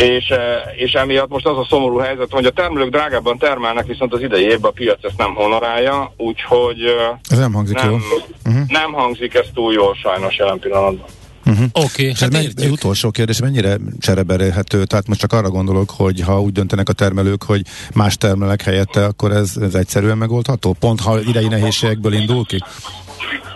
és, 0.01 0.29
eh, 0.29 0.39
és 0.75 0.93
emiatt 0.93 1.29
most 1.29 1.45
az 1.45 1.57
a 1.57 1.65
szomorú 1.69 1.97
helyzet, 1.97 2.31
hogy 2.31 2.45
a 2.45 2.51
termelők 2.51 2.89
drágábban 2.89 3.37
termelnek, 3.37 3.85
viszont 3.85 4.13
az 4.13 4.21
idei 4.21 4.43
évben 4.43 4.69
a 4.69 4.73
piac 4.73 5.03
ezt 5.03 5.17
nem 5.17 5.33
honorálja, 5.33 6.13
úgyhogy 6.17 6.81
eh, 6.81 7.19
ez 7.29 7.37
nem 7.37 7.53
hangzik 7.53 7.75
nem, 7.75 7.89
jól. 7.89 8.01
Uh-huh. 8.45 8.67
Nem 8.67 8.91
hangzik 8.91 9.33
ez 9.33 9.45
túl 9.53 9.73
jól 9.73 9.95
sajnos 9.95 10.37
jelen 10.37 10.59
pillanatban. 10.59 11.05
Uh-huh. 11.45 11.65
Oké, 11.71 12.09
okay, 12.09 12.13
hát 12.19 12.33
egy, 12.33 12.51
egy 12.55 12.69
utolsó 12.69 13.11
kérdés, 13.11 13.39
mennyire 13.39 13.77
csereberélhető? 13.99 14.85
Tehát 14.85 15.07
most 15.07 15.19
csak 15.19 15.33
arra 15.33 15.49
gondolok, 15.49 15.89
hogy 15.89 16.21
ha 16.21 16.41
úgy 16.41 16.51
döntenek 16.51 16.89
a 16.89 16.93
termelők, 16.93 17.43
hogy 17.43 17.61
más 17.93 18.17
termelek 18.17 18.61
helyette, 18.61 19.05
akkor 19.05 19.31
ez, 19.31 19.53
ez 19.61 19.75
egyszerűen 19.75 20.17
megoldható? 20.17 20.75
Pont 20.79 21.01
ha 21.01 21.19
idei 21.19 21.47
nehézségekből 21.47 22.13
indul 22.13 22.45
ki? 22.45 22.63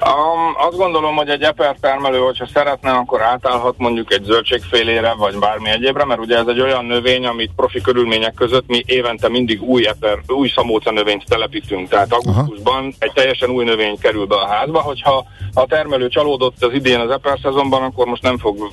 Um, 0.02 0.68
azt 0.68 0.78
gondolom, 0.78 1.16
hogy 1.16 1.30
egy 1.30 1.42
eper 1.42 1.76
termelő, 1.82 2.18
hogyha 2.18 2.48
szeretne, 2.54 2.92
akkor 2.92 3.22
átállhat 3.22 3.78
mondjuk 3.78 4.14
egy 4.14 4.24
zöldségfélére, 4.24 5.14
vagy 5.14 5.40
bármi 5.40 5.70
egyébre, 5.70 6.06
mert 6.06 6.20
ugye 6.20 6.38
ez 6.38 6.48
egy 6.48 6.60
olyan 6.60 6.86
növény, 6.86 7.26
amit 7.26 7.52
profi 7.56 7.82
körülmények 7.82 8.34
között 8.34 8.68
mi 8.68 8.84
évente 8.86 9.30
mindig 9.30 9.62
új 9.62 9.88
eper, 9.88 10.18
új 10.28 10.50
szamóca 10.56 10.92
növényt 10.92 11.26
telepítünk. 11.26 11.90
Tehát 11.90 12.14
augusztusban 12.14 12.78
Aha. 12.78 12.92
egy 13.00 13.12
teljesen 13.12 13.50
új 13.50 13.64
növény 13.64 13.98
kerül 14.00 14.26
be 14.26 14.36
a 14.36 14.48
házba, 14.48 14.82
hogyha 14.82 15.26
a 15.54 15.66
termelő 15.66 16.08
csalódott 16.08 16.64
az 16.64 16.74
idén 16.74 17.00
az 17.00 17.10
eper 17.10 17.40
szezonban, 17.42 17.84
akkor 17.84 18.06
most 18.06 18.22
nem 18.22 18.38
fog, 18.38 18.70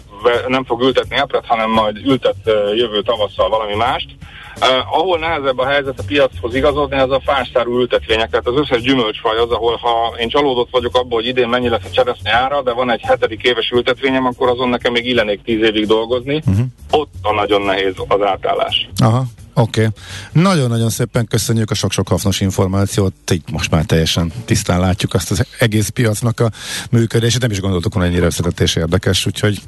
nem 0.47 0.65
fog 0.65 0.83
ültetni 0.83 1.17
epret, 1.17 1.47
hanem 1.47 1.71
majd 1.71 1.97
ültet 1.97 2.37
jövő 2.75 3.03
tavasszal 3.03 3.49
valami 3.49 3.75
mást 3.75 4.09
Uh, 4.62 4.99
ahol 4.99 5.19
nehezebb 5.19 5.59
a 5.59 5.66
helyzet 5.66 5.99
a 5.99 6.02
piachoz 6.07 6.54
igazodni, 6.54 6.97
ez 6.97 7.11
a 7.11 7.21
fástárú 7.25 7.78
ültetvények. 7.78 8.31
Tehát 8.31 8.47
az 8.47 8.57
összes 8.57 8.83
gyümölcsfaj 8.83 9.38
az, 9.38 9.50
ahol 9.50 9.76
ha 9.76 10.14
én 10.19 10.28
csalódott 10.28 10.71
vagyok 10.71 10.97
abból, 10.97 11.19
hogy 11.19 11.26
idén 11.26 11.49
mennyi 11.49 11.69
lesz 11.69 11.85
a 11.85 11.90
cseresznye 11.90 12.33
ára, 12.33 12.62
de 12.62 12.73
van 12.73 12.90
egy 12.90 13.00
hetedik 13.00 13.42
éves 13.42 13.71
ültetvényem, 13.71 14.26
akkor 14.26 14.49
azon 14.49 14.69
nekem 14.69 14.92
még 14.92 15.07
illenék 15.07 15.42
tíz 15.42 15.62
évig 15.62 15.87
dolgozni. 15.87 16.42
Uh-huh. 16.47 16.66
Ott 16.90 17.12
a 17.23 17.33
nagyon 17.33 17.62
nehéz 17.62 17.95
az 18.09 18.23
átállás. 18.23 18.88
Aha. 18.97 19.23
Oké. 19.54 19.87
Okay. 19.87 19.92
Nagyon-nagyon 20.42 20.90
szépen 20.90 21.26
köszönjük 21.26 21.71
a 21.71 21.75
sok-sok 21.75 22.09
hasznos 22.09 22.40
információt. 22.40 23.30
Így 23.32 23.42
most 23.52 23.71
már 23.71 23.85
teljesen 23.85 24.32
tisztán 24.44 24.80
látjuk 24.80 25.14
azt 25.14 25.30
az 25.30 25.47
egész 25.59 25.88
piacnak 25.88 26.40
a 26.40 26.50
működését. 26.90 27.40
Nem 27.40 27.50
is 27.50 27.61
gondoltuk, 27.61 27.92
hogy 27.92 28.02
ennyire 28.02 28.25
összetett 28.25 28.61
érdekes, 28.61 29.26
úgyhogy 29.26 29.62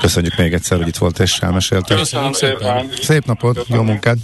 köszönjük 0.00 0.36
még 0.36 0.52
egyszer, 0.52 0.78
hogy 0.78 0.88
itt 0.88 0.96
volt 0.96 1.18
és 1.18 1.38
elmeséltél. 1.38 1.96
Köszönöm 1.96 2.32
szépen. 2.32 2.90
Szép 3.02 3.24
napot, 3.24 3.56
Köszönöm. 3.56 3.80
jó 3.80 3.86
munkát. 3.86 4.16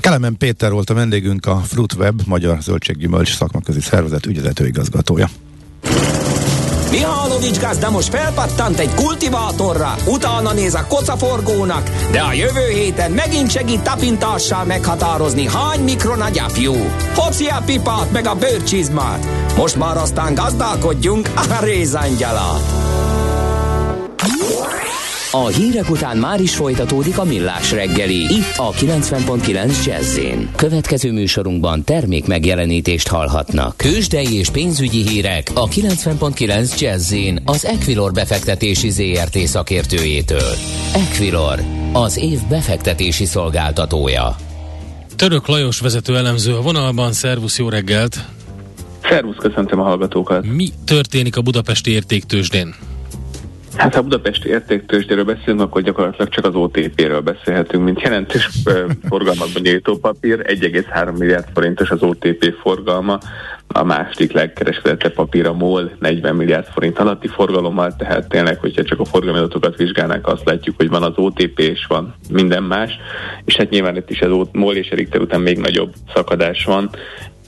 Kelemen 0.00 0.36
Péter 0.36 0.70
volt 0.72 0.90
a 0.90 0.94
vendégünk, 0.94 1.46
a 1.46 1.56
Fruitweb, 1.56 2.20
Magyar 2.26 2.60
Zöldséggyümölcs 2.60 3.34
Szakmaközi 3.34 3.80
Szervezet 3.80 4.26
ügyvezetőigazgatója. 4.26 5.28
Mihálovics 6.96 7.60
gazda 7.60 7.90
most 7.90 8.08
felpattant 8.08 8.78
egy 8.78 8.94
kultivátorra, 8.94 9.94
utána 10.06 10.52
néz 10.52 10.74
a 10.74 10.86
kocaforgónak, 10.86 11.90
de 12.10 12.20
a 12.20 12.32
jövő 12.32 12.68
héten 12.68 13.10
megint 13.10 13.50
segít 13.50 13.82
tapintással 13.82 14.64
meghatározni, 14.64 15.46
hány 15.48 15.80
mikron 15.80 16.20
a 16.20 16.28
gyapjú. 16.28 16.74
Hoci 17.14 17.46
a 17.46 17.62
pipát 17.66 18.12
meg 18.12 18.26
a 18.26 18.34
bőrcsizmát. 18.34 19.26
Most 19.56 19.76
már 19.76 19.96
aztán 19.96 20.34
gazdálkodjunk 20.34 21.30
a 21.34 21.64
rézangyalát. 21.64 22.62
A 25.44 25.46
hírek 25.46 25.90
után 25.90 26.16
már 26.16 26.40
is 26.40 26.56
folytatódik 26.56 27.18
a 27.18 27.24
millás 27.24 27.72
reggeli. 27.72 28.14
Itt 28.14 28.56
a 28.56 28.70
90.9 28.72 29.84
jazz 29.84 30.18
Következő 30.56 31.12
műsorunkban 31.12 31.84
termék 31.84 32.26
megjelenítést 32.26 33.08
hallhatnak. 33.08 33.76
Kősdei 33.76 34.34
és 34.38 34.50
pénzügyi 34.50 35.08
hírek 35.08 35.50
a 35.54 35.68
90.9 35.68 36.80
jazz 36.80 37.14
az 37.44 37.64
Equilor 37.64 38.12
befektetési 38.12 38.90
ZRT 38.90 39.38
szakértőjétől. 39.38 40.52
Equilor, 40.94 41.60
az 41.92 42.18
év 42.18 42.38
befektetési 42.48 43.24
szolgáltatója. 43.24 44.36
Török 45.16 45.46
Lajos 45.46 45.80
vezető 45.80 46.16
elemző 46.16 46.54
a 46.54 46.60
vonalban. 46.60 47.12
Szervusz, 47.12 47.58
jó 47.58 47.68
reggelt! 47.68 48.24
Szervusz, 49.02 49.36
köszöntöm 49.36 49.80
a 49.80 49.84
hallgatókat! 49.84 50.44
Mi 50.44 50.68
történik 50.84 51.36
a 51.36 51.42
budapesti 51.42 51.90
értéktősdén? 51.90 52.74
Hát 53.76 53.94
ha 53.94 54.02
Budapesti 54.02 54.48
értéktősdéről 54.48 55.24
beszélünk, 55.24 55.60
akkor 55.60 55.82
gyakorlatilag 55.82 56.28
csak 56.28 56.44
az 56.44 56.54
OTP-ről 56.54 57.20
beszélhetünk, 57.20 57.84
mint 57.84 58.00
jelentős 58.00 58.48
forgalmakban 59.08 59.62
nyíltó 59.62 59.96
papír. 59.96 60.42
1,3 60.42 61.18
milliárd 61.18 61.46
forintos 61.54 61.90
az 61.90 62.02
OTP 62.02 62.54
forgalma, 62.62 63.18
a 63.68 63.84
második 63.84 64.32
legkereskedettebb 64.32 65.12
papír 65.12 65.46
a 65.46 65.52
MOL 65.52 65.90
40 65.98 66.36
milliárd 66.36 66.66
forint 66.66 66.98
alatti 66.98 67.28
forgalommal, 67.28 67.96
tehát 67.96 68.28
tényleg, 68.28 68.58
hogyha 68.58 68.82
csak 68.82 69.00
a 69.00 69.04
forgalmi 69.04 69.38
adatokat 69.38 69.76
vizsgálnánk, 69.76 70.26
azt 70.26 70.44
látjuk, 70.44 70.76
hogy 70.76 70.88
van 70.88 71.02
az 71.02 71.12
OTP 71.16 71.58
és 71.58 71.86
van 71.88 72.14
minden 72.30 72.62
más, 72.62 72.98
és 73.44 73.56
hát 73.56 73.70
nyilván 73.70 73.96
itt 73.96 74.10
is 74.10 74.20
az 74.20 74.48
MOL 74.52 74.74
és 74.74 74.90
Richter 74.90 75.20
után 75.20 75.40
még 75.40 75.58
nagyobb 75.58 75.92
szakadás 76.14 76.64
van, 76.64 76.90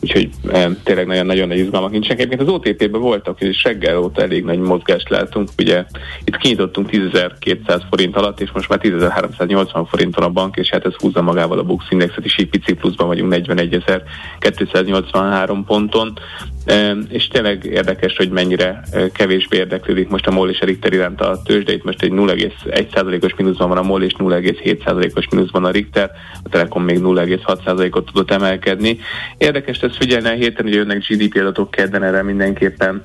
Úgyhogy 0.01 0.31
e, 0.53 0.71
tényleg 0.85 1.07
nagyon-nagyon 1.07 1.49
nagy 1.49 1.59
izgalmak 1.59 1.91
nincsenek. 1.91 2.19
Egyébként 2.19 2.49
az 2.49 2.55
OTP-ben 2.55 3.01
voltak, 3.01 3.41
és 3.41 3.63
reggel 3.63 3.99
óta 3.99 4.23
elég 4.23 4.45
nagy 4.45 4.59
mozgást 4.59 5.09
látunk. 5.09 5.49
Ugye 5.59 5.85
itt 6.25 6.37
kinyitottunk 6.37 6.89
10.200 6.91 7.83
forint 7.91 8.17
alatt, 8.17 8.41
és 8.41 8.51
most 8.51 8.69
már 8.69 8.79
10.380 8.83 9.87
forinton 9.89 10.25
a 10.25 10.29
bank, 10.29 10.57
és 10.57 10.71
hát 10.71 10.85
ez 10.85 10.95
húzza 10.95 11.23
magával 11.23 11.59
a 11.59 11.63
Bux 11.63 11.85
Indexet 11.91 12.25
is, 12.25 12.39
így 12.39 12.49
pici 12.49 12.75
pluszban 12.75 13.07
vagyunk 13.07 13.35
41.283 13.35 15.59
ponton 15.67 16.19
és 17.09 17.29
tényleg 17.29 17.65
érdekes, 17.65 18.17
hogy 18.17 18.31
mennyire 18.31 18.83
kevésbé 19.13 19.57
érdeklődik 19.57 20.09
most 20.09 20.27
a 20.27 20.31
MOL 20.31 20.51
és 20.51 20.61
a 20.61 20.65
Richter 20.65 20.93
iránt 20.93 21.21
a 21.21 21.43
tőzsde. 21.45 21.73
Most 21.83 22.03
egy 22.03 22.13
0,1%-os 22.13 23.35
mínuszban 23.37 23.69
van 23.69 23.79
a 23.79 23.83
MOL, 23.83 24.03
és 24.03 24.13
0,7%-os 24.19 25.29
mínuszban 25.31 25.65
a 25.65 25.71
Richter. 25.71 26.11
A 26.43 26.49
Telekom 26.49 26.85
még 26.85 26.99
0,6%-ot 26.99 28.07
tudott 28.07 28.31
emelkedni. 28.31 28.99
Érdekes 29.39 29.79
ezt 29.79 29.97
figyelni 29.97 30.29
a 30.29 30.33
héten, 30.33 30.65
hogy 30.65 30.75
jönnek 30.75 31.07
GDP 31.09 31.37
adatok 31.37 31.71
kedden, 31.71 32.03
erre 32.03 32.23
mindenképpen 32.23 33.03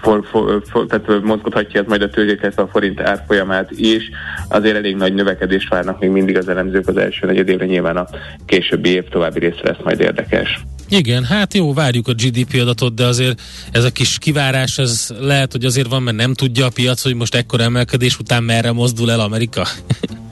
for, 0.00 0.26
for, 0.30 0.62
for, 0.70 0.86
tehát 0.86 1.22
mozgathatja 1.22 1.80
ez 1.80 1.86
majd 1.86 2.02
a 2.02 2.10
tőzsdét, 2.10 2.58
a 2.58 2.68
forint 2.72 3.00
árfolyamát 3.00 3.70
is. 3.70 4.10
Azért 4.48 4.76
elég 4.76 4.96
nagy 4.96 5.14
növekedést 5.14 5.68
várnak 5.68 6.00
még 6.00 6.10
mindig 6.10 6.36
az 6.36 6.48
elemzők 6.48 6.88
az 6.88 6.96
első 6.96 7.26
negyedévre, 7.26 7.66
nyilván 7.66 7.96
a 7.96 8.06
későbbi 8.46 8.88
év 8.88 9.08
további 9.08 9.38
része 9.38 9.60
lesz 9.62 9.82
majd 9.84 10.00
érdekes. 10.00 10.60
Igen, 10.88 11.24
hát 11.24 11.54
jó, 11.54 11.72
várjuk 11.72 12.08
a 12.08 12.12
GDP 12.12 12.31
adatot, 12.52 12.94
de 12.94 13.04
azért 13.04 13.40
ez 13.72 13.84
a 13.84 13.90
kis 13.90 14.18
kivárás, 14.18 14.78
ez 14.78 15.08
lehet, 15.20 15.52
hogy 15.52 15.64
azért 15.64 15.88
van, 15.88 16.02
mert 16.02 16.16
nem 16.16 16.34
tudja 16.34 16.66
a 16.66 16.70
piac, 16.74 17.02
hogy 17.02 17.14
most 17.14 17.34
ekkor 17.34 17.60
emelkedés 17.60 18.18
után 18.18 18.42
merre 18.42 18.72
mozdul 18.72 19.10
el 19.10 19.20
Amerika. 19.20 19.66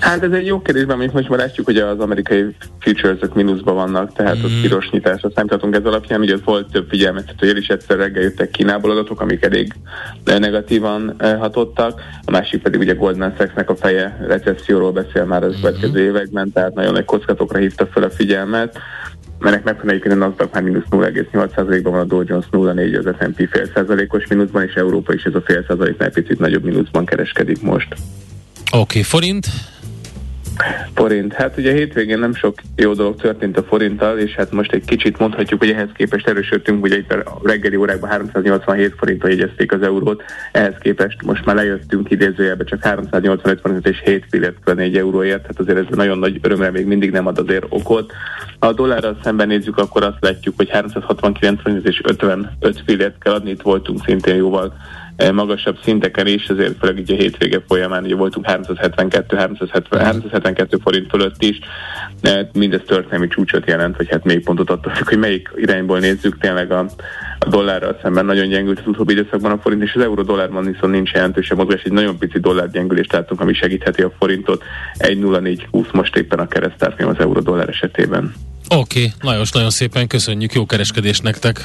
Hát 0.00 0.22
ez 0.22 0.32
egy 0.32 0.46
jó 0.46 0.62
kérdés, 0.62 0.84
mert 0.84 1.12
most 1.12 1.28
már 1.28 1.38
látjuk, 1.38 1.66
hogy 1.66 1.76
az 1.76 1.98
amerikai 1.98 2.54
futures 2.80 3.18
mínuszban 3.34 3.74
vannak, 3.74 4.12
tehát 4.12 4.38
mm. 4.38 4.44
ott 4.44 4.60
piros 4.60 4.90
nyitásra 4.90 5.30
számíthatunk 5.34 5.74
ez 5.74 5.84
alapján, 5.84 6.20
ugye 6.20 6.36
volt 6.44 6.70
több 6.70 6.88
figyelmeztető 6.88 7.46
jel 7.46 7.56
is 7.56 7.68
egyszer 7.68 7.96
reggel 7.96 8.22
jöttek 8.22 8.50
Kínából 8.50 8.90
adatok, 8.90 9.20
amik 9.20 9.44
elég 9.44 9.72
negatívan 10.24 11.16
hatottak, 11.38 12.00
a 12.24 12.30
másik 12.30 12.62
pedig 12.62 12.80
ugye 12.80 12.94
Goldman 12.94 13.34
Sachsnek 13.38 13.70
a 13.70 13.76
feje 13.76 14.26
recesszióról 14.28 14.92
beszél 14.92 15.24
már 15.24 15.42
az 15.42 15.56
mm. 15.56 15.60
következő 15.60 16.00
években, 16.00 16.52
tehát 16.52 16.74
nagyon 16.74 16.92
nagy 16.92 17.04
kockatokra 17.04 17.58
hívta 17.58 17.86
fel 17.86 18.02
a 18.02 18.10
figyelmet 18.10 18.78
mert 19.50 19.64
megfelelően 19.64 20.22
a 20.22 20.26
NASDAQ 20.26 20.52
már 20.52 20.62
mínusz 20.62 20.84
0,8%-ban 20.90 21.92
van, 21.92 22.00
a 22.00 22.04
Dow 22.04 22.22
Jones 22.26 22.44
0,4, 22.52 22.98
az 22.98 23.14
S&P 23.20 23.48
fél 23.50 23.70
százalékos 23.74 24.26
mínuszban, 24.26 24.62
és 24.62 24.74
Európa 24.74 25.12
is 25.12 25.22
ez 25.22 25.34
a 25.34 25.42
fél 25.44 25.64
százaléknál 25.68 26.10
picit 26.10 26.38
nagyobb 26.38 26.64
mínuszban 26.64 27.04
kereskedik 27.04 27.62
most. 27.62 27.94
Oké, 28.70 28.78
okay, 28.78 29.02
forint? 29.02 29.46
Forint. 30.94 31.32
Hát 31.32 31.56
ugye 31.56 31.72
hétvégén 31.72 32.18
nem 32.18 32.34
sok 32.34 32.54
jó 32.76 32.92
dolog 32.92 33.16
történt 33.16 33.56
a 33.56 33.62
forinttal, 33.62 34.18
és 34.18 34.34
hát 34.34 34.50
most 34.50 34.72
egy 34.72 34.84
kicsit 34.84 35.18
mondhatjuk, 35.18 35.60
hogy 35.60 35.70
ehhez 35.70 35.88
képest 35.94 36.28
erősödtünk, 36.28 36.84
ugye 36.84 36.96
itt 36.96 37.12
a 37.12 37.40
reggeli 37.42 37.76
órákban 37.76 38.10
387 38.10 38.94
forintra 38.98 39.28
jegyezték 39.28 39.72
az 39.72 39.82
eurót, 39.82 40.22
ehhez 40.52 40.74
képest 40.80 41.22
most 41.22 41.44
már 41.44 41.56
lejöttünk 41.56 42.10
idézőjelbe 42.10 42.64
csak 42.64 42.82
385 42.82 43.60
forint 43.60 43.86
és 43.86 44.02
7 44.04 44.24
fillért 44.30 44.74
4 44.74 44.96
euróért, 44.96 45.40
tehát 45.40 45.60
azért 45.60 45.78
ez 45.78 45.96
nagyon 45.96 46.18
nagy 46.18 46.38
örömre 46.42 46.70
még 46.70 46.86
mindig 46.86 47.10
nem 47.10 47.26
ad 47.26 47.38
azért 47.38 47.64
okot. 47.68 48.12
Ha 48.58 48.66
a 48.66 48.72
dollárral 48.72 49.18
szemben 49.22 49.46
nézzük, 49.46 49.78
akkor 49.78 50.02
azt 50.02 50.20
látjuk, 50.20 50.54
hogy 50.56 50.70
369 50.70 51.62
forint 51.62 51.88
és 51.88 52.00
55 52.04 52.82
fillért 52.86 53.18
kell 53.18 53.32
adni, 53.32 53.50
itt 53.50 53.62
voltunk 53.62 54.04
szintén 54.04 54.36
jóval 54.36 54.74
magasabb 55.32 55.78
szinteken 55.84 56.26
is, 56.26 56.46
ezért 56.46 56.78
főleg 56.78 56.98
így 56.98 57.12
a 57.12 57.14
hétvége 57.14 57.62
folyamán 57.68 58.04
ugye 58.04 58.14
voltunk 58.14 58.46
372, 58.46 59.36
370, 59.36 60.00
372 60.00 60.78
forint 60.82 61.10
fölött 61.10 61.42
is, 61.42 61.58
mindez 62.52 62.80
történelmi 62.86 63.28
csúcsot 63.28 63.66
jelent, 63.66 63.96
vagy 63.96 64.08
hát 64.10 64.24
még 64.24 64.44
pontot 64.44 64.70
attól 64.70 64.92
hogy 65.04 65.18
melyik 65.18 65.50
irányból 65.56 65.98
nézzük, 65.98 66.38
tényleg 66.38 66.72
a, 66.72 66.86
a 67.38 67.48
dollárral 67.48 67.98
szemben 68.02 68.24
nagyon 68.24 68.48
gyengült 68.48 68.78
az 68.78 68.86
utóbbi 68.86 69.12
időszakban 69.12 69.50
a 69.50 69.58
forint, 69.58 69.82
és 69.82 69.94
az 69.94 70.02
euró-dollárban 70.02 70.64
viszont 70.64 70.92
nincs 70.92 71.10
jelentős 71.10 71.52
mozgás, 71.54 71.82
egy 71.82 71.92
nagyon 71.92 72.18
pici 72.18 72.38
dollárgyengülést 72.38 73.12
látunk, 73.12 73.40
ami 73.40 73.54
segítheti 73.54 74.02
a 74.02 74.12
forintot. 74.18 74.62
1.0420 74.98 75.92
most 75.92 76.16
éppen 76.16 76.38
a 76.38 76.46
keresztárfolyam 76.46 77.10
az 77.10 77.18
euró-dollár 77.18 77.68
esetében. 77.68 78.34
Oké, 78.68 78.98
okay. 78.98 79.12
Lajos, 79.20 79.50
nagyon 79.50 79.70
szépen 79.70 80.06
köszönjük, 80.06 80.52
jó 80.52 80.66
kereskedést 80.66 81.22
nektek! 81.22 81.64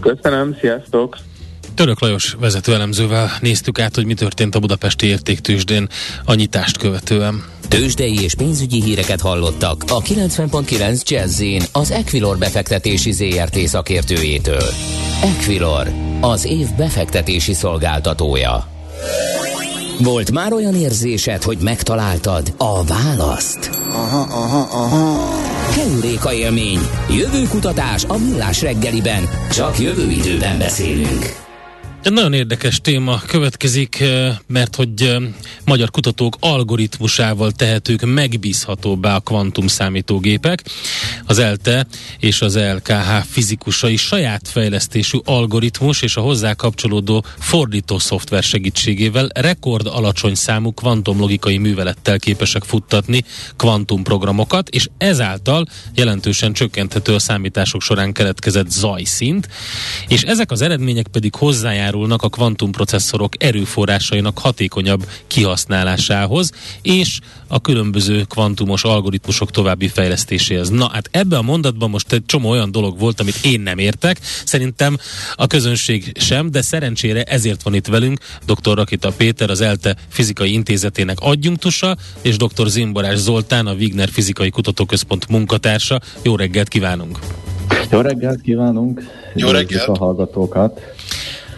Köszönöm, 0.00 0.56
sziasztok! 0.60 1.16
Török 1.74 2.00
Lajos 2.00 2.36
vezető 2.40 2.74
elemzővel 2.74 3.30
néztük 3.40 3.78
át, 3.78 3.94
hogy 3.94 4.06
mi 4.06 4.14
történt 4.14 4.54
a 4.54 4.58
budapesti 4.58 5.06
értéktősdén 5.06 5.88
a 6.24 6.34
nyitást 6.34 6.76
követően. 6.78 7.44
Tőzsdei 7.68 8.22
és 8.22 8.34
pénzügyi 8.34 8.82
híreket 8.82 9.20
hallottak 9.20 9.84
a 9.88 10.00
90.9 10.00 11.02
jazz 11.08 11.42
az 11.72 11.90
Equilor 11.90 12.38
befektetési 12.38 13.12
ZRT 13.12 13.58
szakértőjétől. 13.58 14.64
Equilor, 15.22 15.92
az 16.20 16.44
év 16.44 16.66
befektetési 16.76 17.52
szolgáltatója. 17.52 18.66
Volt 19.98 20.30
már 20.30 20.52
olyan 20.52 20.74
érzésed, 20.74 21.42
hogy 21.42 21.58
megtaláltad 21.60 22.54
a 22.56 22.84
választ? 22.84 23.70
Aha, 23.92 24.20
aha, 24.20 24.84
aha. 24.84 25.40
Heuréka 25.70 26.32
élmény. 26.32 26.78
Jövő 27.10 27.42
kutatás 27.48 28.04
a 28.04 28.18
millás 28.18 28.62
reggeliben. 28.62 29.28
Csak 29.50 29.78
jövő 29.78 30.10
időben 30.10 30.58
beszélünk. 30.58 31.42
Egy 32.02 32.12
nagyon 32.12 32.32
érdekes 32.32 32.80
téma 32.80 33.20
következik, 33.26 34.00
eh, 34.00 34.36
mert 34.46 34.76
hogy 34.76 35.02
eh, 35.02 35.16
magyar 35.64 35.90
kutatók 35.90 36.36
algoritmusával 36.40 37.52
tehetők 37.52 38.04
megbízhatóbbá 38.04 39.14
a 39.14 39.20
kvantum 39.20 39.66
számítógépek. 39.66 40.62
Az 41.26 41.38
ELTE 41.38 41.86
és 42.18 42.40
az 42.40 42.58
LKH 42.58 43.24
fizikusai 43.30 43.96
saját 43.96 44.48
fejlesztésű 44.48 45.18
algoritmus 45.24 46.02
és 46.02 46.16
a 46.16 46.20
hozzá 46.20 46.54
kapcsolódó 46.54 47.24
fordító 47.38 47.98
szoftver 47.98 48.42
segítségével 48.42 49.28
rekord 49.34 49.86
alacsony 49.86 50.34
számú 50.34 50.72
kvantumlogikai 50.72 51.58
művelettel 51.58 52.18
képesek 52.18 52.62
futtatni 52.62 53.24
kvantumprogramokat, 53.56 54.68
és 54.68 54.88
ezáltal 54.98 55.64
jelentősen 55.94 56.52
csökkenthető 56.52 57.14
a 57.14 57.18
számítások 57.18 57.82
során 57.82 58.12
keletkezett 58.12 58.70
zajszint, 58.70 59.48
és 60.08 60.22
ezek 60.22 60.50
az 60.50 60.60
eredmények 60.60 61.06
pedig 61.06 61.34
hozzájárulnak 61.34 61.90
hozzájárulnak 61.92 62.22
a 62.22 62.28
kvantumprocesszorok 62.28 63.42
erőforrásainak 63.42 64.38
hatékonyabb 64.38 65.06
kihasználásához, 65.26 66.50
és 66.82 67.18
a 67.48 67.60
különböző 67.60 68.22
kvantumos 68.22 68.84
algoritmusok 68.84 69.50
további 69.50 69.88
fejlesztéséhez. 69.88 70.68
Na 70.68 70.88
hát 70.92 71.08
ebbe 71.10 71.36
a 71.36 71.42
mondatban 71.42 71.90
most 71.90 72.12
egy 72.12 72.26
csomó 72.26 72.50
olyan 72.50 72.70
dolog 72.70 72.98
volt, 72.98 73.20
amit 73.20 73.44
én 73.44 73.60
nem 73.60 73.78
értek, 73.78 74.18
szerintem 74.44 74.96
a 75.34 75.46
közönség 75.46 76.12
sem, 76.20 76.50
de 76.50 76.62
szerencsére 76.62 77.22
ezért 77.22 77.62
van 77.62 77.74
itt 77.74 77.86
velünk 77.86 78.18
dr. 78.46 78.74
Rakita 78.74 79.10
Péter, 79.10 79.50
az 79.50 79.60
ELTE 79.60 79.96
Fizikai 80.08 80.52
Intézetének 80.52 81.20
adjunktusa, 81.20 81.96
és 82.22 82.36
dr. 82.36 82.66
Zimborás 82.66 83.18
Zoltán, 83.18 83.66
a 83.66 83.72
Wigner 83.72 84.08
Fizikai 84.08 84.50
Kutatóközpont 84.50 85.28
munkatársa. 85.28 86.00
Jó 86.22 86.36
reggelt 86.36 86.68
kívánunk! 86.68 87.18
Jó 87.90 88.00
reggelt 88.00 88.40
kívánunk! 88.40 89.02
Jó 89.34 89.50
reggelt! 89.50 89.88
a 89.88 89.96
hallgatókat! 89.98 90.80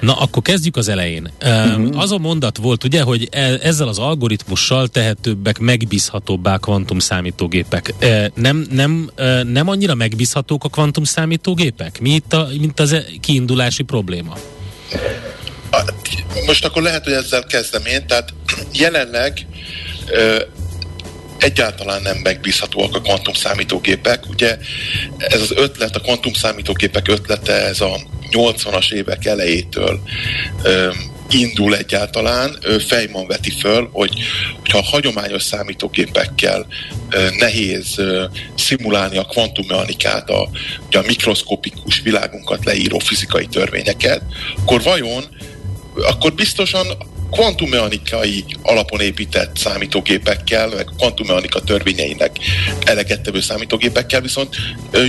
Na, 0.04 0.16
akkor 0.16 0.42
kezdjük 0.42 0.76
az 0.76 0.88
elején. 0.88 1.30
Uh-huh. 1.42 2.00
Az 2.00 2.12
a 2.12 2.18
mondat 2.18 2.56
volt, 2.56 2.84
ugye, 2.84 3.02
hogy 3.02 3.28
e- 3.30 3.58
ezzel 3.62 3.88
az 3.88 3.98
algoritmussal 3.98 4.88
tehetőbbek, 4.88 5.58
megbízhatóbbá 5.58 6.56
kvantum 6.56 6.98
számítógépek. 6.98 7.94
Nem, 8.34 8.66
nem, 8.70 9.10
nem 9.42 9.68
annyira 9.68 9.94
megbízhatók 9.94 10.64
a 10.64 10.68
kvantum 10.68 11.04
számítógépek? 11.04 12.00
Mi 12.00 12.10
itt 12.10 12.32
a, 12.32 12.48
mint 12.58 12.80
az 12.80 12.92
e- 12.92 13.04
kiindulási 13.20 13.82
probléma? 13.82 14.36
most 16.46 16.64
akkor 16.64 16.82
lehet, 16.82 17.04
hogy 17.04 17.12
ezzel 17.12 17.44
kezdem 17.44 17.84
én, 17.86 18.06
tehát 18.06 18.34
jelenleg 18.72 19.46
egyáltalán 21.44 22.02
nem 22.02 22.16
megbízhatóak 22.16 22.94
a 22.94 23.00
kvantum 23.00 23.35
számítógépek. 23.35 24.28
Ugye 24.28 24.59
ez 25.18 25.40
az 25.40 25.52
ötlet, 25.57 25.96
a 25.96 26.00
kvantum 26.00 26.33
számítógépek 26.33 27.09
ötlete, 27.09 27.52
ez 27.52 27.80
a 27.80 28.00
80-as 28.30 28.92
évek 28.92 29.24
elejétől 29.24 30.00
ö, 30.62 30.90
indul 31.28 31.76
egyáltalán, 31.76 32.59
Fejman 32.87 33.26
veti 33.26 33.50
föl, 33.50 33.88
hogy 33.92 34.11
ha 34.70 34.83
hagyományos 34.83 35.42
számítógépekkel 35.42 36.66
nehéz 37.38 38.00
szimulálni 38.57 39.16
a 39.16 39.24
kvantummechanikát, 39.24 40.30
a, 40.30 40.48
a 40.90 41.02
mikroszkopikus 41.07 42.00
világunkat 42.00 42.64
leíró 42.64 42.98
fizikai 42.98 43.46
törvényeket, 43.46 44.22
akkor 44.57 44.83
vajon 44.83 45.24
akkor 45.94 46.33
biztosan 46.33 46.87
kvantummechanikai 47.35 48.44
alapon 48.62 49.01
épített 49.01 49.57
számítógépekkel, 49.57 50.68
meg 50.68 50.88
kvantummechanika 50.97 51.61
törvényeinek 51.61 52.37
elegettevő 52.85 53.40
számítógépekkel 53.40 54.20
viszont 54.20 54.57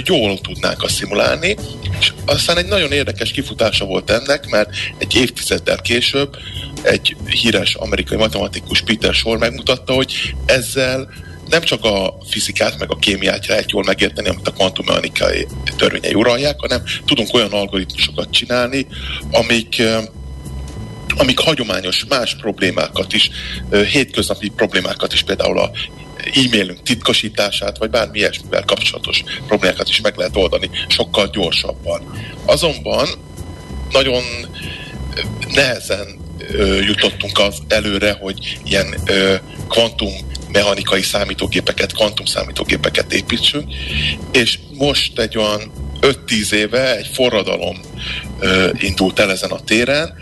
jól 0.06 0.42
tudnánk 0.42 0.84
azt 0.84 0.96
szimulálni, 0.96 1.56
és 2.00 2.14
aztán 2.26 2.58
egy 2.58 2.66
nagyon 2.66 2.92
érdekes 2.92 3.32
kifutása 3.32 3.86
volt 3.86 4.10
ennek, 4.10 4.50
mert 4.50 4.70
egy 4.98 5.16
évtizeddel 5.16 5.82
később 5.82 6.38
egy 6.82 7.16
híres 7.26 7.76
amerikai 7.76 8.18
matematikus 8.18 8.82
Peter 8.82 9.14
Shor 9.14 9.38
megmutatta, 9.38 9.94
hogy 9.94 10.14
ezzel 10.46 11.10
nem 11.50 11.62
csak 11.62 11.84
a 11.84 12.18
fizikát, 12.30 12.80
meg 12.80 12.92
a 12.92 12.96
kémiát 12.96 13.48
lehet 13.48 13.72
jól 13.72 13.84
megérteni, 13.84 14.30
amit 14.30 14.48
a 14.48 14.52
kvantummechanikai 14.52 15.48
törvényei 15.78 16.14
uralják, 16.14 16.60
hanem 16.60 16.84
tudunk 17.06 17.34
olyan 17.34 17.52
algoritmusokat 17.52 18.32
csinálni, 18.32 18.88
amik 19.32 19.82
amik 21.18 21.40
hagyományos 21.40 22.06
más 22.10 22.36
problémákat 22.36 23.14
is, 23.14 23.30
hétköznapi 23.92 24.50
problémákat 24.50 25.14
is, 25.14 25.24
például 25.24 25.60
a 25.60 25.72
e-mailünk 26.34 26.84
titkosítását, 26.84 27.78
vagy 27.78 27.90
bármi 27.90 28.18
ilyesmivel 28.18 28.64
kapcsolatos 28.64 29.24
problémákat 29.48 29.90
is 29.90 30.02
meg 30.02 30.18
lehet 30.18 30.36
oldani 30.36 30.70
sokkal 30.88 31.28
gyorsabban. 31.28 32.02
Azonban 32.46 33.08
nagyon 33.92 34.24
nehezen 35.54 36.24
jutottunk 36.86 37.40
az 37.40 37.58
előre, 37.68 38.12
hogy 38.12 38.60
ilyen 38.64 38.96
kvantum 39.70 40.14
mechanikai 40.52 41.02
számítógépeket, 41.02 41.94
kvantum 41.94 42.26
számítógépeket 42.26 43.14
építsünk, 43.14 43.74
és 44.32 44.60
most 44.74 45.20
egy 45.20 45.38
olyan 45.38 45.72
5-10 46.02 46.52
éve 46.52 46.98
egy 46.98 47.10
forradalom 47.14 47.80
indult 48.74 49.20
el 49.20 49.32
ezen 49.32 49.52
a 49.52 49.60
téren, 49.60 50.14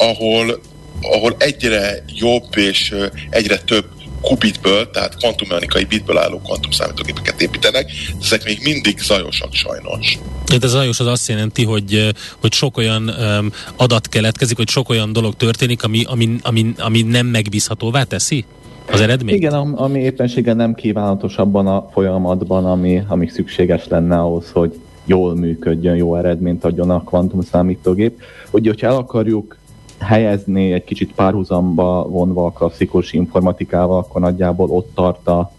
ahol, 0.00 0.60
ahol 1.00 1.34
egyre 1.38 2.04
jobb 2.06 2.56
és 2.56 2.94
egyre 3.30 3.56
több 3.58 3.84
kubitből, 4.20 4.90
tehát 4.90 5.16
kvantummechanikai 5.16 5.84
bitből 5.84 6.18
álló 6.18 6.38
kvantumszámítógépeket 6.38 7.42
építenek, 7.42 7.90
ezek 8.22 8.44
még 8.44 8.58
mindig 8.62 8.98
zajosak 8.98 9.52
sajnos. 9.52 10.18
Itt 10.52 10.64
a 10.64 10.68
zajos 10.68 11.00
az 11.00 11.06
azt 11.06 11.28
jelenti, 11.28 11.64
hogy, 11.64 12.14
hogy 12.40 12.52
sok 12.52 12.76
olyan 12.76 13.08
um, 13.08 13.52
adat 13.76 14.08
keletkezik, 14.08 14.56
hogy 14.56 14.68
sok 14.68 14.88
olyan 14.88 15.12
dolog 15.12 15.34
történik, 15.34 15.82
ami, 15.82 16.04
ami, 16.06 16.36
ami, 16.42 16.72
ami 16.78 17.02
nem 17.02 17.26
megbízhatóvá 17.26 18.02
teszi? 18.02 18.44
az 18.92 19.00
eredmény? 19.00 19.34
Igen, 19.34 19.52
ami 19.54 20.00
éppenséggel 20.00 20.54
nem 20.54 20.74
kívánatos 20.74 21.36
abban 21.36 21.66
a 21.66 21.88
folyamatban, 21.92 22.64
ami, 22.64 23.02
ami 23.08 23.28
szükséges 23.28 23.88
lenne 23.88 24.18
ahhoz, 24.18 24.50
hogy 24.52 24.80
jól 25.04 25.34
működjön, 25.34 25.96
jó 25.96 26.16
eredményt 26.16 26.64
adjon 26.64 26.90
a 26.90 27.04
kvantum 27.04 27.40
számítógép. 27.40 28.22
Ugye, 28.50 28.70
hogyha 28.70 28.86
el 28.86 28.96
akarjuk 28.96 29.56
helyezni 30.00 30.72
egy 30.72 30.84
kicsit 30.84 31.12
párhuzamba 31.14 32.08
vonva 32.08 32.46
a 32.46 32.50
klasszikus 32.50 33.12
informatikával, 33.12 33.98
akkor 33.98 34.20
nagyjából 34.20 34.70
ott 34.70 34.90
tart 34.94 35.28
a, 35.28 35.52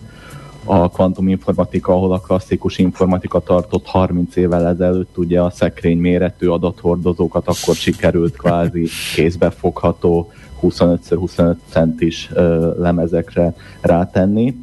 a 0.66 0.90
kvantuminformatika, 0.90 1.94
ahol 1.94 2.14
a 2.14 2.20
klasszikus 2.20 2.78
informatika 2.78 3.40
tartott 3.40 3.86
30 3.86 4.36
évvel 4.36 4.68
ezelőtt, 4.68 5.18
ugye 5.18 5.42
a 5.42 5.50
szekrény 5.50 5.98
méretű 5.98 6.48
adathordozókat 6.48 7.48
akkor 7.48 7.76
sikerült 7.76 8.38
kvázi 8.38 8.88
kézbefogható 9.16 10.32
25x25 10.62 11.56
centis 11.70 12.30
ö, 12.34 12.72
lemezekre 12.78 13.56
rátenni. 13.82 14.56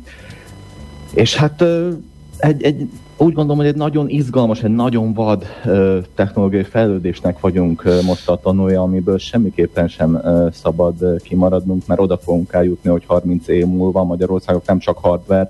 És 1.14 1.36
hát 1.36 1.60
ö, 1.60 1.90
egy, 2.38 2.62
egy 2.62 2.88
úgy 3.18 3.32
gondolom, 3.32 3.56
hogy 3.56 3.66
egy 3.66 3.76
nagyon 3.76 4.08
izgalmas, 4.08 4.62
egy 4.62 4.74
nagyon 4.74 5.12
vad 5.12 5.44
ö, 5.64 5.98
technológiai 6.14 6.62
fejlődésnek 6.62 7.40
vagyunk 7.40 7.84
most 8.06 8.28
a 8.28 8.36
tanulja, 8.36 8.82
amiből 8.82 9.18
semmiképpen 9.18 9.88
sem 9.88 10.22
szabad 10.52 11.22
kimaradnunk, 11.22 11.86
mert 11.86 12.00
oda 12.00 12.18
fogunk 12.18 12.52
eljutni, 12.52 12.90
hogy 12.90 13.04
30 13.06 13.48
év 13.48 13.66
múlva 13.66 14.04
Magyarországok 14.04 14.66
nem 14.66 14.78
csak 14.78 14.98
hardware 14.98 15.48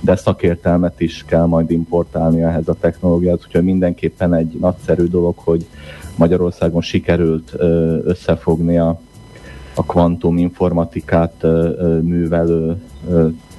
de 0.00 0.16
szakértelmet 0.16 1.00
is 1.00 1.24
kell 1.26 1.44
majd 1.44 1.70
importálni 1.70 2.42
ehhez 2.42 2.68
a 2.68 2.76
technológiát, 2.80 3.40
úgyhogy 3.46 3.64
mindenképpen 3.64 4.34
egy 4.34 4.56
nagyszerű 4.60 5.04
dolog, 5.04 5.34
hogy 5.36 5.66
Magyarországon 6.16 6.80
sikerült 6.80 7.52
összefogni 8.04 8.78
a, 8.78 9.00
a 9.74 9.84
kvantum 9.84 10.38
informatikát 10.38 11.46
művelő 12.02 12.82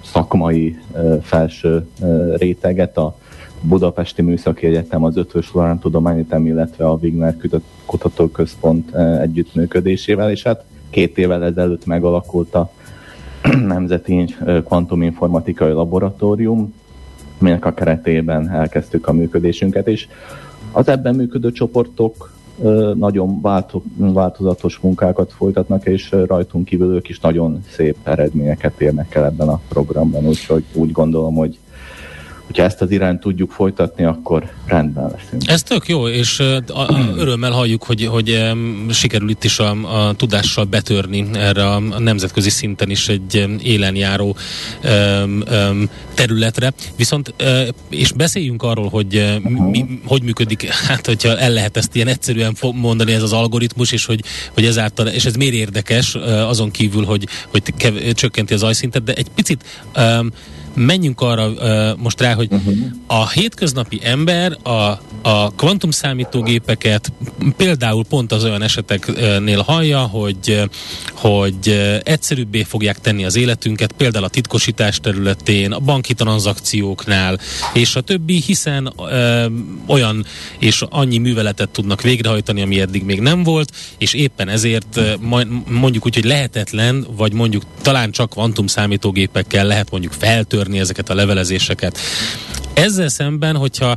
szakmai 0.03 0.79
felső 1.21 1.87
réteget, 2.35 2.97
a 2.97 3.15
Budapesti 3.63 4.21
Műszaki 4.21 4.65
Egyetem, 4.65 5.03
az 5.03 5.17
Ötvös 5.17 5.53
Lorán 5.53 5.79
Tudományegyetem, 5.79 6.45
illetve 6.45 6.87
a 6.87 6.97
Wigner 7.01 7.35
Kutatóközpont 7.85 8.93
eh, 8.95 9.21
együttműködésével, 9.21 10.31
és 10.31 10.43
hát 10.43 10.63
két 10.89 11.17
évvel 11.17 11.43
ezelőtt 11.43 11.85
megalakult 11.85 12.55
a 12.55 12.71
Nemzeti 13.67 14.35
eh, 14.45 14.61
Kvantuminformatikai 14.61 15.71
Laboratórium, 15.71 16.73
aminek 17.39 17.65
a 17.65 17.73
keretében 17.73 18.49
elkezdtük 18.49 19.07
a 19.07 19.13
működésünket, 19.13 19.87
és 19.87 20.07
az 20.71 20.87
ebben 20.87 21.15
működő 21.15 21.51
csoportok 21.51 22.33
eh, 22.63 22.93
nagyon 22.93 23.41
változatos 23.97 24.79
munkákat 24.79 25.33
folytatnak, 25.33 25.85
és 25.85 26.11
rajtunk 26.11 26.65
kívül 26.65 26.95
ők 26.95 27.09
is 27.09 27.19
nagyon 27.19 27.63
szép 27.69 27.97
eredményeket 28.03 28.81
érnek 28.81 29.15
el 29.15 29.25
ebben 29.25 29.47
a 29.47 29.61
programban, 29.67 30.27
úgyhogy 30.27 30.63
úgy 30.73 30.91
gondolom, 30.91 31.35
hogy 31.35 31.57
hogyha 32.45 32.63
ezt 32.63 32.81
az 32.81 32.91
irányt 32.91 33.19
tudjuk 33.19 33.51
folytatni, 33.51 34.03
akkor 34.03 34.49
rendben 34.65 35.11
leszünk. 35.11 35.49
Ez 35.49 35.63
tök 35.63 35.87
jó, 35.87 36.07
és 36.07 36.39
örömmel 37.17 37.51
halljuk, 37.51 37.83
hogy, 37.83 38.05
hogy 38.05 38.51
sikerül 38.89 39.29
itt 39.29 39.43
is 39.43 39.59
a, 39.59 40.07
a 40.07 40.13
tudással 40.13 40.65
betörni 40.65 41.27
erre 41.33 41.65
a, 41.69 41.79
nemzetközi 41.79 42.49
szinten 42.49 42.89
is 42.89 43.07
egy 43.07 43.45
élenjáró 43.61 44.35
um, 44.83 45.43
um, 45.51 45.89
területre. 46.13 46.73
Viszont, 46.95 47.33
és 47.89 48.11
beszéljünk 48.11 48.63
arról, 48.63 48.89
hogy 48.89 49.39
mi, 49.71 49.85
hogy 50.05 50.23
működik, 50.23 50.69
hát 50.87 51.05
hogyha 51.05 51.37
el 51.37 51.51
lehet 51.51 51.77
ezt 51.77 51.95
ilyen 51.95 52.07
egyszerűen 52.07 52.55
mondani, 52.73 53.13
ez 53.13 53.23
az 53.23 53.33
algoritmus, 53.33 53.91
és 53.91 54.05
hogy, 54.05 54.23
hogy 54.53 54.65
ezáltal, 54.65 55.07
és 55.07 55.25
ez 55.25 55.35
miért 55.35 55.53
érdekes, 55.53 56.15
azon 56.47 56.71
kívül, 56.71 57.05
hogy, 57.05 57.27
hogy 57.47 57.61
kev- 57.77 58.13
csökkenti 58.13 58.53
az 58.53 58.63
ajszintet, 58.63 59.03
de 59.03 59.13
egy 59.13 59.29
picit 59.35 59.63
um, 59.95 60.31
menjünk 60.75 61.21
arra 61.21 61.49
uh, 61.49 61.97
most 61.97 62.21
rá, 62.21 62.33
hogy 62.33 62.47
uh-huh. 62.51 62.75
a 63.07 63.29
hétköznapi 63.29 63.99
ember 64.03 64.57
a, 64.63 64.71
a 65.21 65.51
kvantum 65.55 65.91
számítógépeket 65.91 67.11
például 67.57 68.05
pont 68.05 68.31
az 68.31 68.43
olyan 68.43 68.61
eseteknél 68.61 69.61
hallja, 69.61 69.99
hogy, 69.99 70.69
hogy 71.13 71.69
egyszerűbbé 72.03 72.63
fogják 72.63 72.99
tenni 72.99 73.25
az 73.25 73.35
életünket, 73.35 73.91
például 73.91 74.23
a 74.25 74.29
titkosítás 74.29 74.99
területén, 74.99 75.71
a 75.71 75.79
banki 75.79 76.13
tranzakcióknál, 76.13 77.39
és 77.73 77.95
a 77.95 78.01
többi, 78.01 78.41
hiszen 78.45 78.93
ö, 78.97 79.45
olyan 79.87 80.25
és 80.59 80.83
annyi 80.89 81.17
műveletet 81.17 81.69
tudnak 81.69 82.01
végrehajtani, 82.01 82.61
ami 82.61 82.79
eddig 82.79 83.03
még 83.03 83.19
nem 83.19 83.43
volt, 83.43 83.71
és 83.97 84.13
éppen 84.13 84.49
ezért 84.49 84.99
mondjuk 85.69 86.05
úgy, 86.05 86.13
hogy 86.13 86.25
lehetetlen, 86.25 87.07
vagy 87.17 87.33
mondjuk 87.33 87.63
talán 87.81 88.11
csak 88.11 88.29
kvantum 88.29 88.67
számítógépekkel 88.67 89.65
lehet 89.65 89.91
mondjuk 89.91 90.13
feltörni 90.13 90.62
kitörni 90.63 90.79
ezeket 90.79 91.09
a 91.09 91.15
levelezéseket. 91.15 91.97
Ezzel 92.73 93.07
szemben, 93.07 93.55
hogyha 93.55 93.95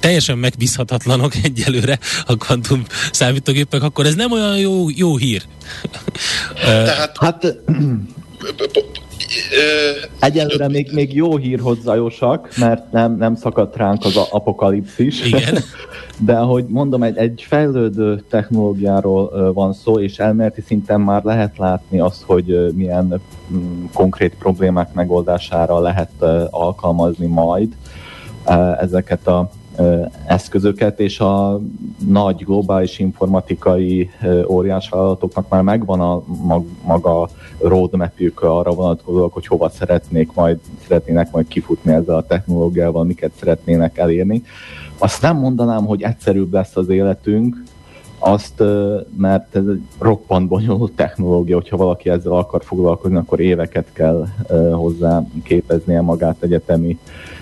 teljesen 0.00 0.38
megbízhatatlanok 0.38 1.34
egyelőre 1.42 1.98
a 2.26 2.36
kvantum 2.36 2.84
számítógépek, 3.12 3.82
akkor 3.82 4.06
ez 4.06 4.14
nem 4.14 4.32
olyan 4.32 4.58
jó, 4.58 4.90
jó 4.90 5.16
hír. 5.16 5.42
Tehát, 6.64 7.16
hát 7.20 7.44
Egyelőre 10.20 10.68
még, 10.68 10.90
még 10.92 11.14
jó 11.14 11.36
hír 11.36 11.60
hozzajosak, 11.60 12.48
mert 12.56 12.92
nem, 12.92 13.16
nem 13.16 13.34
szakadt 13.34 13.76
ránk 13.76 14.04
az 14.04 14.16
apokalipszis. 14.16 15.26
Igen. 15.26 15.56
De 16.24 16.36
ahogy 16.36 16.64
mondom, 16.68 17.02
egy, 17.02 17.16
egy 17.16 17.44
fejlődő 17.48 18.24
technológiáról 18.30 19.52
van 19.52 19.72
szó, 19.72 20.00
és 20.00 20.18
elméleti 20.18 20.60
szinten 20.60 21.00
már 21.00 21.24
lehet 21.24 21.58
látni 21.58 22.00
azt, 22.00 22.22
hogy 22.22 22.74
milyen 22.74 23.20
mm, 23.52 23.84
konkrét 23.92 24.34
problémák 24.38 24.92
megoldására 24.92 25.80
lehet 25.80 26.22
alkalmazni 26.50 27.26
majd 27.26 27.76
ezeket 28.80 29.26
a 29.26 29.50
eszközöket, 30.26 31.00
és 31.00 31.20
a 31.20 31.60
nagy 32.06 32.44
globális 32.44 32.98
informatikai 32.98 34.10
óriásvállalatoknak 34.48 35.48
már 35.48 35.62
megvan 35.62 36.00
a 36.00 36.22
maga 36.84 37.28
roadmapjük 37.58 38.42
arra 38.42 38.70
vonatkozóak, 38.70 39.32
hogy 39.32 39.46
hova 39.46 39.68
szeretnék 39.68 40.32
majd, 40.34 40.58
szeretnének 40.82 41.30
majd 41.30 41.48
kifutni 41.48 41.92
ezzel 41.92 42.16
a 42.16 42.26
technológiával, 42.26 43.04
miket 43.04 43.32
szeretnének 43.38 43.98
elérni. 43.98 44.42
Azt 44.98 45.22
nem 45.22 45.36
mondanám, 45.36 45.86
hogy 45.86 46.02
egyszerűbb 46.02 46.52
lesz 46.52 46.76
az 46.76 46.88
életünk, 46.88 47.62
azt, 48.18 48.62
mert 49.16 49.56
ez 49.56 49.66
egy 49.66 49.82
roppant 49.98 50.48
bonyolult 50.48 50.92
technológia, 50.92 51.56
hogyha 51.56 51.76
valaki 51.76 52.10
ezzel 52.10 52.32
akar 52.32 52.64
foglalkozni, 52.64 53.16
akkor 53.16 53.40
éveket 53.40 53.86
kell 53.92 54.26
hozzá 54.72 55.22
képeznie 55.42 56.00
magát 56.00 56.36
egyetemi 56.40 56.98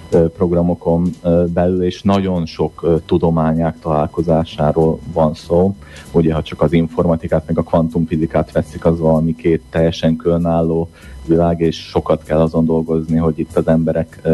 programokon 0.08 1.10
belül, 1.46 1.82
és 1.82 2.02
nagyon 2.02 2.46
sok 2.46 3.02
tudományák 3.06 3.78
találkozásáról 3.78 4.98
van 5.12 5.34
szó. 5.34 5.74
Ugye, 6.12 6.34
ha 6.34 6.42
csak 6.42 6.62
az 6.62 6.72
informatikát, 6.72 7.42
meg 7.46 7.58
a 7.58 7.62
kvantumfizikát 7.62 8.52
veszik, 8.52 8.84
az 8.84 8.98
valami 8.98 9.34
két 9.34 9.62
teljesen 9.70 10.16
különálló 10.16 10.90
világ, 11.26 11.60
és 11.60 11.76
sokat 11.76 12.22
kell 12.22 12.40
azon 12.40 12.64
dolgozni, 12.64 13.16
hogy 13.16 13.38
itt 13.38 13.56
az 13.56 13.68
emberek 13.68 14.28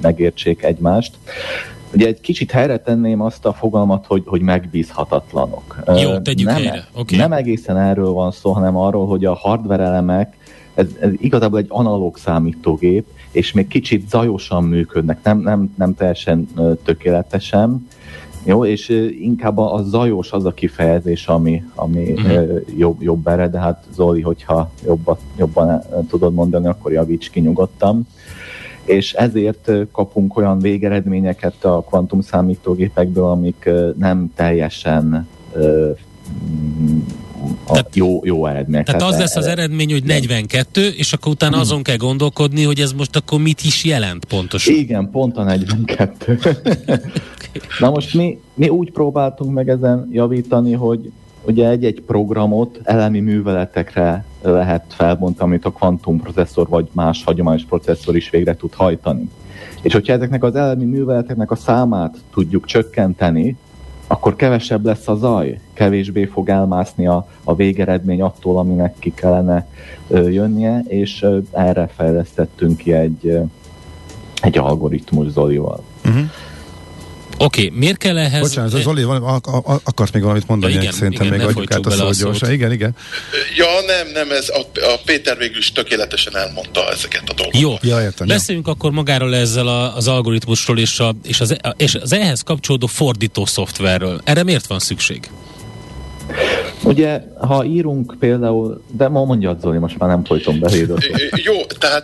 megértsék 0.00 0.62
egymást. 0.62 1.18
Ugye 1.94 2.06
egy 2.06 2.20
kicsit 2.20 2.50
helyre 2.50 2.78
tenném 2.78 3.20
azt 3.20 3.46
a 3.46 3.52
fogalmat, 3.52 4.06
hogy, 4.06 4.22
hogy 4.26 4.40
megbízhatatlanok. 4.40 5.82
Jó, 5.86 6.18
tegyük 6.18 6.46
nem, 6.46 6.56
helyre. 6.56 6.88
Okay. 6.94 7.18
Nem 7.18 7.32
egészen 7.32 7.76
erről 7.76 8.10
van 8.10 8.30
szó, 8.30 8.52
hanem 8.52 8.76
arról, 8.76 9.06
hogy 9.06 9.24
a 9.24 9.34
hardware 9.34 9.82
elemek, 9.82 10.35
ez, 10.76 10.86
ez 11.00 11.10
igazából 11.18 11.58
egy 11.58 11.66
analóg 11.68 12.16
számítógép, 12.16 13.06
és 13.30 13.52
még 13.52 13.68
kicsit 13.68 14.08
zajosan 14.08 14.64
működnek, 14.64 15.18
nem, 15.22 15.38
nem, 15.38 15.74
nem 15.76 15.94
teljesen 15.94 16.48
tökéletesen, 16.84 17.86
jó, 18.46 18.64
és 18.64 18.88
inkább 19.20 19.58
a, 19.58 19.74
a 19.74 19.82
zajos 19.82 20.32
az 20.32 20.44
a 20.44 20.50
kifejezés, 20.50 21.26
ami, 21.26 21.64
ami 21.74 22.12
uh-huh. 22.12 22.60
jobb, 22.76 23.02
jobb 23.02 23.26
erre, 23.26 23.48
de 23.48 23.58
hát 23.58 23.84
Zoli, 23.94 24.20
hogyha 24.20 24.70
jobban, 24.84 25.16
jobban 25.38 25.82
tudod 26.08 26.34
mondani, 26.34 26.66
akkor 26.66 26.92
javíts 26.92 27.30
ki 27.30 27.40
nyugodtan. 27.40 28.06
És 28.84 29.12
ezért 29.12 29.70
kapunk 29.92 30.36
olyan 30.36 30.58
végeredményeket 30.58 31.64
a 31.64 31.84
kvantum 31.88 32.20
számítógépekből, 32.20 33.24
amik 33.24 33.70
nem 33.98 34.32
teljesen 34.34 35.28
a 37.64 37.72
tehát, 37.72 37.96
jó, 37.96 38.20
jó 38.24 38.46
eredmény. 38.46 38.84
Tehát, 38.84 39.00
tehát 39.00 39.14
az 39.14 39.20
lesz 39.20 39.36
az 39.36 39.46
eredmény, 39.46 39.92
hogy 39.92 40.04
42, 40.04 40.88
és 40.88 41.12
akkor 41.12 41.32
utána 41.32 41.58
azon 41.58 41.82
kell 41.82 41.96
gondolkodni, 41.96 42.62
hogy 42.62 42.80
ez 42.80 42.92
most 42.92 43.16
akkor 43.16 43.40
mit 43.40 43.64
is 43.64 43.84
jelent 43.84 44.24
pontosan. 44.24 44.74
Igen, 44.74 45.10
pont 45.10 45.36
a 45.36 45.42
42. 45.42 46.38
Na 47.80 47.90
most 47.90 48.14
mi, 48.14 48.40
mi 48.54 48.68
úgy 48.68 48.92
próbáltunk 48.92 49.52
meg 49.52 49.68
ezen 49.68 50.08
javítani, 50.12 50.72
hogy 50.72 51.10
ugye 51.46 51.68
egy-egy 51.68 52.02
programot 52.06 52.80
elemi 52.82 53.20
műveletekre 53.20 54.24
lehet 54.42 54.84
felbontani, 54.88 55.50
amit 55.50 55.64
a 55.64 55.70
kvantumprocesszor 55.70 56.68
vagy 56.68 56.88
más 56.92 57.24
hagyományos 57.24 57.64
processzor 57.64 58.16
is 58.16 58.30
végre 58.30 58.56
tud 58.56 58.74
hajtani. 58.74 59.30
És 59.82 59.92
hogyha 59.92 60.12
ezeknek 60.12 60.44
az 60.44 60.54
elemi 60.54 60.84
műveleteknek 60.84 61.50
a 61.50 61.56
számát 61.56 62.16
tudjuk 62.32 62.64
csökkenteni, 62.64 63.56
akkor 64.06 64.36
kevesebb 64.36 64.84
lesz 64.84 65.08
a 65.08 65.16
zaj, 65.16 65.60
kevésbé 65.72 66.24
fog 66.24 66.48
elmászni 66.48 67.06
a, 67.06 67.28
a 67.44 67.54
végeredmény 67.54 68.22
attól, 68.22 68.58
aminek 68.58 68.94
ki 68.98 69.12
kellene 69.14 69.66
ö, 70.08 70.28
jönnie, 70.28 70.82
és 70.86 71.22
ö, 71.22 71.38
erre 71.50 71.88
fejlesztettünk 71.96 72.76
ki 72.76 72.92
egy, 72.92 73.26
ö, 73.26 73.40
egy 74.40 74.58
algoritmus 74.58 75.28
Zolival. 75.28 75.82
Uh-huh. 76.04 76.24
Oké, 77.38 77.64
okay, 77.66 77.78
miért 77.78 77.96
kell 77.96 78.18
ehhez... 78.18 78.40
Bocsánat, 78.40 78.72
az 78.72 78.80
Zoli, 78.80 79.04
valami, 79.04 79.26
akarsz 79.84 80.10
még 80.10 80.22
valamit 80.22 80.46
mondani, 80.46 80.72
ja, 80.72 80.80
igen, 80.80 80.92
szerintem 80.92 81.26
igen, 81.26 81.38
még 81.38 81.46
adjuk 81.46 81.72
át 81.72 81.86
a 81.86 81.90
szót 81.90 82.18
gyorsan. 82.18 82.52
Igen, 82.52 82.72
igen. 82.72 82.96
Ja, 83.56 83.66
nem, 83.86 84.12
nem, 84.12 84.30
ez 84.30 84.48
a, 84.48 84.60
a 84.80 85.00
Péter 85.04 85.38
végül 85.38 85.58
is 85.58 85.72
tökéletesen 85.72 86.36
elmondta 86.36 86.90
ezeket 86.90 87.22
a 87.26 87.32
dolgokat. 87.34 87.60
Jó, 87.60 87.74
ja, 87.90 88.02
értem, 88.02 88.26
beszéljünk 88.26 88.66
ja. 88.66 88.72
akkor 88.72 88.90
magáról 88.90 89.34
ezzel 89.34 89.66
a, 89.66 89.96
az 89.96 90.08
algoritmusról 90.08 90.78
és, 90.78 91.00
a, 91.00 91.14
és, 91.22 91.40
az, 91.40 91.56
és 91.76 91.94
az 91.94 92.12
ehhez 92.12 92.40
kapcsolódó 92.40 92.86
fordító 92.86 93.44
szoftverről. 93.44 94.20
Erre 94.24 94.42
miért 94.42 94.66
van 94.66 94.78
szükség? 94.78 95.30
Ugye, 96.82 97.20
ha 97.38 97.64
írunk 97.64 98.14
például, 98.18 98.82
de 98.92 99.08
ma 99.08 99.24
mondja 99.24 99.58
Zoli, 99.60 99.78
most 99.78 99.98
már 99.98 100.08
nem 100.08 100.24
folytom 100.24 100.60
be 100.60 100.70
Jó, 101.44 101.64
tehát 101.78 102.02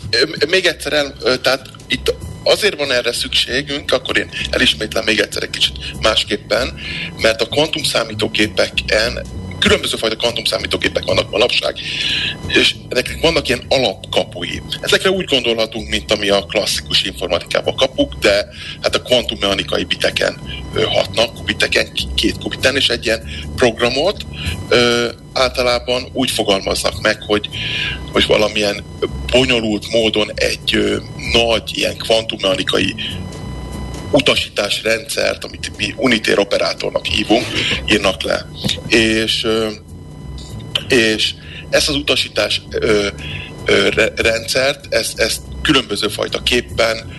még 0.50 0.66
egyszer 0.66 0.92
el, 0.92 1.14
tehát 1.42 1.70
itt 1.88 2.14
azért 2.44 2.78
van 2.78 2.92
erre 2.92 3.12
szükségünk, 3.12 3.92
akkor 3.92 4.18
én 4.18 4.30
elismétlem 4.50 5.04
még 5.04 5.20
egyszer 5.20 5.42
egy 5.42 5.50
kicsit 5.50 6.00
másképpen, 6.00 6.80
mert 7.16 7.40
a 7.40 7.46
kvantum 7.46 7.82
számítógépeken 7.82 9.26
különböző 9.64 9.96
fajta 9.96 10.16
kvantumszámítógépek 10.16 11.04
vannak 11.04 11.30
manapság, 11.30 11.76
és 12.46 12.74
ezeknek 12.88 13.20
vannak 13.20 13.48
ilyen 13.48 13.64
alapkapui. 13.68 14.62
Ezekre 14.80 15.10
úgy 15.10 15.24
gondolhatunk, 15.24 15.88
mint 15.88 16.12
ami 16.12 16.28
a 16.28 16.42
klasszikus 16.42 17.02
informatikában 17.02 17.76
kapuk, 17.76 18.14
de 18.14 18.48
hát 18.82 18.94
a 18.94 19.02
kvantummechanikai 19.02 19.84
biteken 19.84 20.40
hatnak, 20.88 21.34
kubiteken, 21.34 21.88
két 22.14 22.38
kubiten, 22.38 22.76
és 22.76 22.88
egy 22.88 23.04
ilyen 23.04 23.22
programot 23.56 24.26
ö, 24.68 25.08
általában 25.32 26.08
úgy 26.12 26.30
fogalmaznak 26.30 27.00
meg, 27.00 27.22
hogy, 27.22 27.48
hogy 28.12 28.26
valamilyen 28.26 28.84
bonyolult 29.32 29.92
módon 29.92 30.30
egy 30.34 30.74
ö, 30.74 30.96
nagy 31.32 31.70
ilyen 31.78 31.96
kvantummechanikai 31.96 32.94
utasításrendszert, 34.14 35.44
amit 35.44 35.72
mi 35.76 35.94
unitér 35.96 36.38
operátornak 36.38 37.06
hívunk, 37.06 37.46
írnak 37.86 38.22
le. 38.22 38.46
És, 38.88 39.46
és 40.88 41.34
ezt 41.70 41.88
az 41.88 41.94
utasítás 41.94 42.62
rendszert, 44.16 44.94
ezt, 44.94 45.18
ezt 45.18 45.40
különböző 45.62 46.08
fajta 46.08 46.42
képpen 46.42 47.12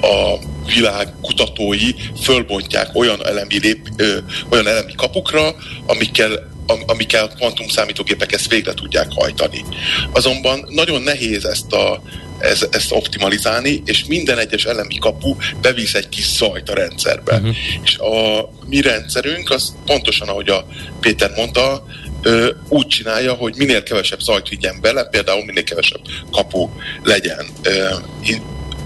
a 0.00 0.38
világ 0.74 1.08
kutatói 1.22 1.90
fölbontják 2.22 2.94
olyan 2.94 3.26
elemi, 3.26 3.58
lép, 3.58 3.88
ö, 3.96 4.18
olyan 4.50 4.66
elemi 4.66 4.94
kapukra, 4.94 5.54
amikkel 5.86 6.56
amikkel 6.86 7.24
a 7.24 7.28
kvantum 7.28 7.68
számítógépek 7.68 8.32
ezt 8.32 8.48
végre 8.48 8.74
tudják 8.74 9.08
hajtani. 9.14 9.64
Azonban 10.12 10.64
nagyon 10.68 11.02
nehéz 11.02 11.44
ezt 11.44 11.72
a 11.72 12.02
ez, 12.38 12.66
ezt 12.70 12.92
optimalizálni, 12.92 13.82
és 13.84 14.04
minden 14.04 14.38
egyes 14.38 14.64
elemi 14.64 14.98
kapu 14.98 15.36
bevisz 15.60 15.94
egy 15.94 16.08
kis 16.08 16.26
zajt 16.26 16.68
a 16.68 16.74
rendszerbe. 16.74 17.34
Uh-huh. 17.34 17.56
És 17.82 17.98
a 17.98 18.48
mi 18.66 18.80
rendszerünk 18.80 19.50
az 19.50 19.74
pontosan, 19.84 20.28
ahogy 20.28 20.48
a 20.48 20.66
Péter 21.00 21.30
mondta, 21.36 21.86
ö, 22.22 22.50
úgy 22.68 22.86
csinálja, 22.86 23.32
hogy 23.32 23.54
minél 23.56 23.82
kevesebb 23.82 24.20
zajt 24.20 24.48
vigyen 24.48 24.80
bele, 24.80 25.04
például 25.04 25.44
minél 25.44 25.64
kevesebb 25.64 26.00
kapu 26.30 26.68
legyen. 27.02 27.46
Ö, 27.62 27.88
én, 28.26 28.42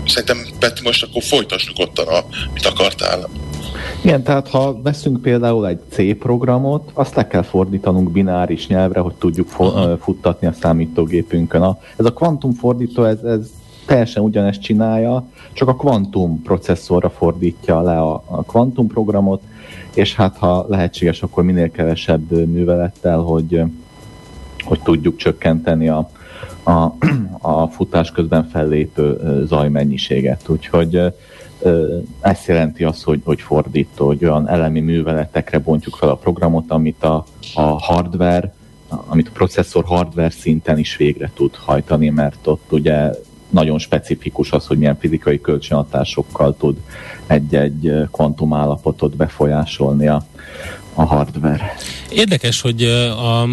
szerintem 0.06 0.46
Peti 0.58 0.82
most 0.82 1.02
akkor 1.02 1.22
folytasd 1.22 1.66
nyugodtan, 1.68 2.06
amit 2.06 2.66
akartál. 2.66 3.30
Igen, 4.04 4.22
tehát 4.22 4.48
ha 4.48 4.80
veszünk 4.82 5.22
például 5.22 5.68
egy 5.68 5.80
C 5.88 6.18
programot, 6.18 6.90
azt 6.94 7.14
le 7.14 7.26
kell 7.26 7.42
fordítanunk 7.42 8.10
bináris 8.10 8.66
nyelvre, 8.66 9.00
hogy 9.00 9.14
tudjuk 9.14 9.48
fo- 9.48 10.02
futtatni 10.02 10.46
a 10.46 10.52
számítógépünkön. 10.52 11.62
A, 11.62 11.78
ez 11.96 12.04
a 12.04 12.12
kvantum 12.12 12.52
fordító, 12.52 13.04
ez, 13.04 13.22
ez 13.22 13.50
teljesen 13.86 14.22
ugyanezt 14.22 14.60
csinálja, 14.60 15.24
csak 15.52 15.68
a 15.68 15.76
kvantum 15.76 16.42
processzorra 16.42 17.10
fordítja 17.10 17.80
le 17.80 17.98
a, 17.98 18.22
a 18.26 18.42
kvantum 18.42 18.86
programot, 18.86 19.42
és 19.94 20.14
hát 20.14 20.36
ha 20.36 20.66
lehetséges, 20.68 21.22
akkor 21.22 21.44
minél 21.44 21.70
kevesebb 21.70 22.30
művelettel, 22.30 23.18
hogy, 23.18 23.62
hogy 24.64 24.80
tudjuk 24.80 25.16
csökkenteni 25.16 25.88
a, 25.88 26.10
a, 26.62 26.94
a 27.52 27.66
futás 27.66 28.10
közben 28.10 28.48
fellépő 28.48 29.20
zajmennyiséget. 29.46 30.48
Úgyhogy 30.48 31.12
ez 32.20 32.38
jelenti 32.46 32.84
azt, 32.84 33.02
hogy, 33.02 33.20
hogy 33.24 33.40
fordító, 33.40 34.06
hogy 34.06 34.24
olyan 34.24 34.48
elemi 34.48 34.80
műveletekre 34.80 35.58
bontjuk 35.58 35.94
fel 35.94 36.08
a 36.08 36.16
programot, 36.16 36.70
amit 36.70 37.04
a, 37.04 37.24
a 37.54 37.60
hardware, 37.60 38.54
amit 38.88 39.28
a 39.28 39.32
processzor 39.32 39.84
hardware 39.84 40.30
szinten 40.30 40.78
is 40.78 40.96
végre 40.96 41.30
tud 41.34 41.54
hajtani, 41.54 42.08
mert 42.08 42.46
ott 42.46 42.72
ugye 42.72 43.10
nagyon 43.50 43.78
specifikus 43.78 44.52
az, 44.52 44.66
hogy 44.66 44.78
milyen 44.78 44.98
fizikai 44.98 45.40
kölcsönhatásokkal 45.40 46.56
tud 46.56 46.76
egy-egy 47.26 47.92
kvantumállapotot 48.10 49.16
befolyásolni 49.16 50.08
a, 50.08 50.24
a 50.94 51.04
hardware. 51.04 51.76
Érdekes, 52.08 52.60
hogy 52.60 52.82
a, 52.82 53.42
a, 53.42 53.48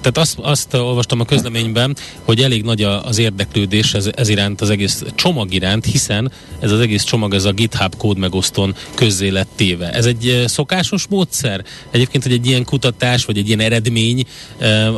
tehát 0.00 0.18
azt, 0.18 0.38
azt 0.38 0.74
olvastam 0.74 1.20
a 1.20 1.24
közleményben, 1.24 1.96
hogy 2.24 2.40
elég 2.40 2.62
nagy 2.62 2.82
az 2.82 3.18
érdeklődés 3.18 3.94
ez, 3.94 4.10
ez 4.14 4.28
iránt, 4.28 4.60
az 4.60 4.70
egész 4.70 5.04
csomag 5.14 5.54
iránt, 5.54 5.84
hiszen 5.84 6.32
ez 6.60 6.70
az 6.70 6.80
egész 6.80 7.02
csomag, 7.02 7.34
ez 7.34 7.44
a 7.44 7.52
GitHub 7.52 7.96
kódmegosztón 7.96 8.74
közzé 8.94 9.28
lett 9.28 9.48
téve. 9.54 9.92
Ez 9.92 10.06
egy 10.06 10.44
szokásos 10.46 11.06
módszer? 11.06 11.64
Egyébként, 11.90 12.22
hogy 12.22 12.32
egy 12.32 12.46
ilyen 12.46 12.64
kutatás, 12.64 13.24
vagy 13.24 13.38
egy 13.38 13.46
ilyen 13.46 13.60
eredmény 13.60 14.24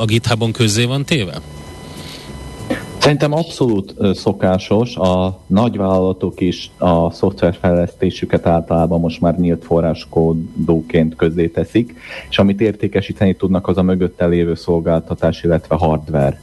a 0.01 0.05
GitHubon 0.05 0.53
közzé 0.53 0.85
van 0.85 1.05
téve? 1.05 1.41
Szerintem 3.01 3.33
abszolút 3.33 3.95
szokásos, 4.15 4.97
a 4.97 5.41
nagyvállalatok 5.47 6.41
is 6.41 6.71
a 6.79 7.11
szoftverfejlesztésüket 7.13 8.47
általában 8.47 9.01
most 9.01 9.21
már 9.21 9.39
nyílt 9.39 9.65
forráskódóként 9.65 11.17
közzé 11.17 11.49
teszik, 11.49 11.95
és 12.31 12.39
amit 12.39 12.61
értékesíteni 12.61 13.35
tudnak, 13.35 13.69
az 13.69 13.77
a 13.77 13.83
mögötte 13.83 14.27
lévő 14.27 14.55
szolgáltatás, 14.55 15.43
illetve 15.43 15.75
hardware, 15.75 16.41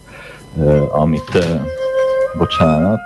amit, 0.91 1.45
bocsánat, 2.37 2.99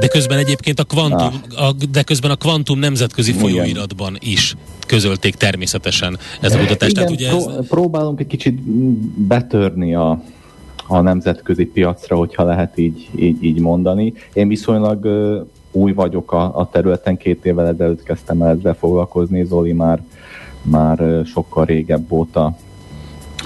de 0.00 0.06
közben 0.06 0.38
egyébként 0.38 0.80
a 0.80 0.84
kvantum, 0.84 1.40
a, 1.56 1.72
de 1.90 2.02
közben 2.02 2.30
a 2.30 2.36
kvantum 2.36 2.78
nemzetközi 2.78 3.32
folyóiratban 3.32 4.16
is 4.18 4.56
közölték 4.86 5.34
természetesen 5.34 6.18
ez 6.40 6.54
a 6.54 6.58
kutatás. 6.58 6.90
Igen, 6.90 7.04
Tehát 7.04 7.10
ugye 7.10 7.28
ez... 7.28 7.44
pró- 7.44 7.64
próbálunk 7.68 8.20
egy 8.20 8.26
kicsit 8.26 8.60
betörni 9.26 9.94
a, 9.94 10.22
a 10.90 11.00
nemzetközi 11.00 11.66
piacra, 11.66 12.16
hogyha 12.16 12.44
lehet 12.44 12.78
így, 12.78 13.08
így, 13.16 13.44
így 13.44 13.60
mondani. 13.60 14.12
Én 14.32 14.48
viszonylag 14.48 15.06
új 15.72 15.92
vagyok 15.92 16.32
a, 16.32 16.58
a 16.58 16.68
területen, 16.70 17.16
két 17.16 17.44
évvel 17.44 17.66
ezelőtt 17.66 18.02
kezdtem 18.02 18.42
el 18.42 18.56
ezzel 18.56 18.74
foglalkozni, 18.74 19.44
Zoli 19.44 19.72
már, 19.72 20.02
már 20.62 21.22
sokkal 21.24 21.64
régebb 21.64 22.12
óta 22.12 22.56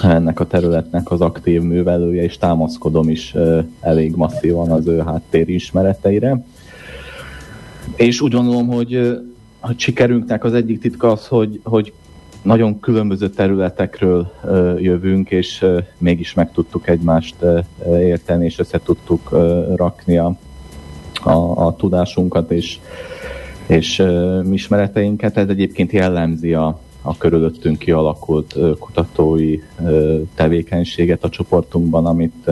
ennek 0.03 0.39
a 0.39 0.47
területnek 0.47 1.11
az 1.11 1.21
aktív 1.21 1.61
művelője, 1.61 2.23
és 2.23 2.37
támaszkodom 2.37 3.09
is 3.09 3.35
elég 3.79 4.15
masszívan 4.15 4.71
az 4.71 4.87
ő 4.87 4.99
háttér 4.99 5.49
ismereteire. 5.49 6.45
És 7.95 8.21
úgy 8.21 8.33
gondolom, 8.33 8.67
hogy 8.67 8.95
a 9.59 9.73
sikerünknek 9.75 10.43
az 10.43 10.53
egyik 10.53 10.79
titka 10.79 11.11
az, 11.11 11.27
hogy, 11.27 11.59
hogy 11.63 11.93
nagyon 12.45 12.79
különböző 12.79 13.29
területekről 13.29 14.31
jövünk, 14.77 15.31
és 15.31 15.65
mégis 15.97 16.33
meg 16.33 16.51
tudtuk 16.51 16.87
egymást 16.87 17.35
érteni, 17.87 18.45
és 18.45 18.59
össze 18.59 18.79
tudtuk 18.83 19.29
rakni 19.75 20.17
a, 20.17 20.35
a, 21.23 21.65
a 21.65 21.75
tudásunkat 21.75 22.51
és, 22.51 22.79
és 23.67 24.03
ismereteinket. 24.51 25.37
Ez 25.37 25.49
egyébként 25.49 25.91
jellemzi 25.91 26.53
a, 26.53 26.79
a 27.01 27.17
körülöttünk 27.17 27.77
kialakult 27.77 28.55
kutatói 28.79 29.59
tevékenységet 30.35 31.23
a 31.23 31.29
csoportunkban, 31.29 32.05
amit 32.05 32.49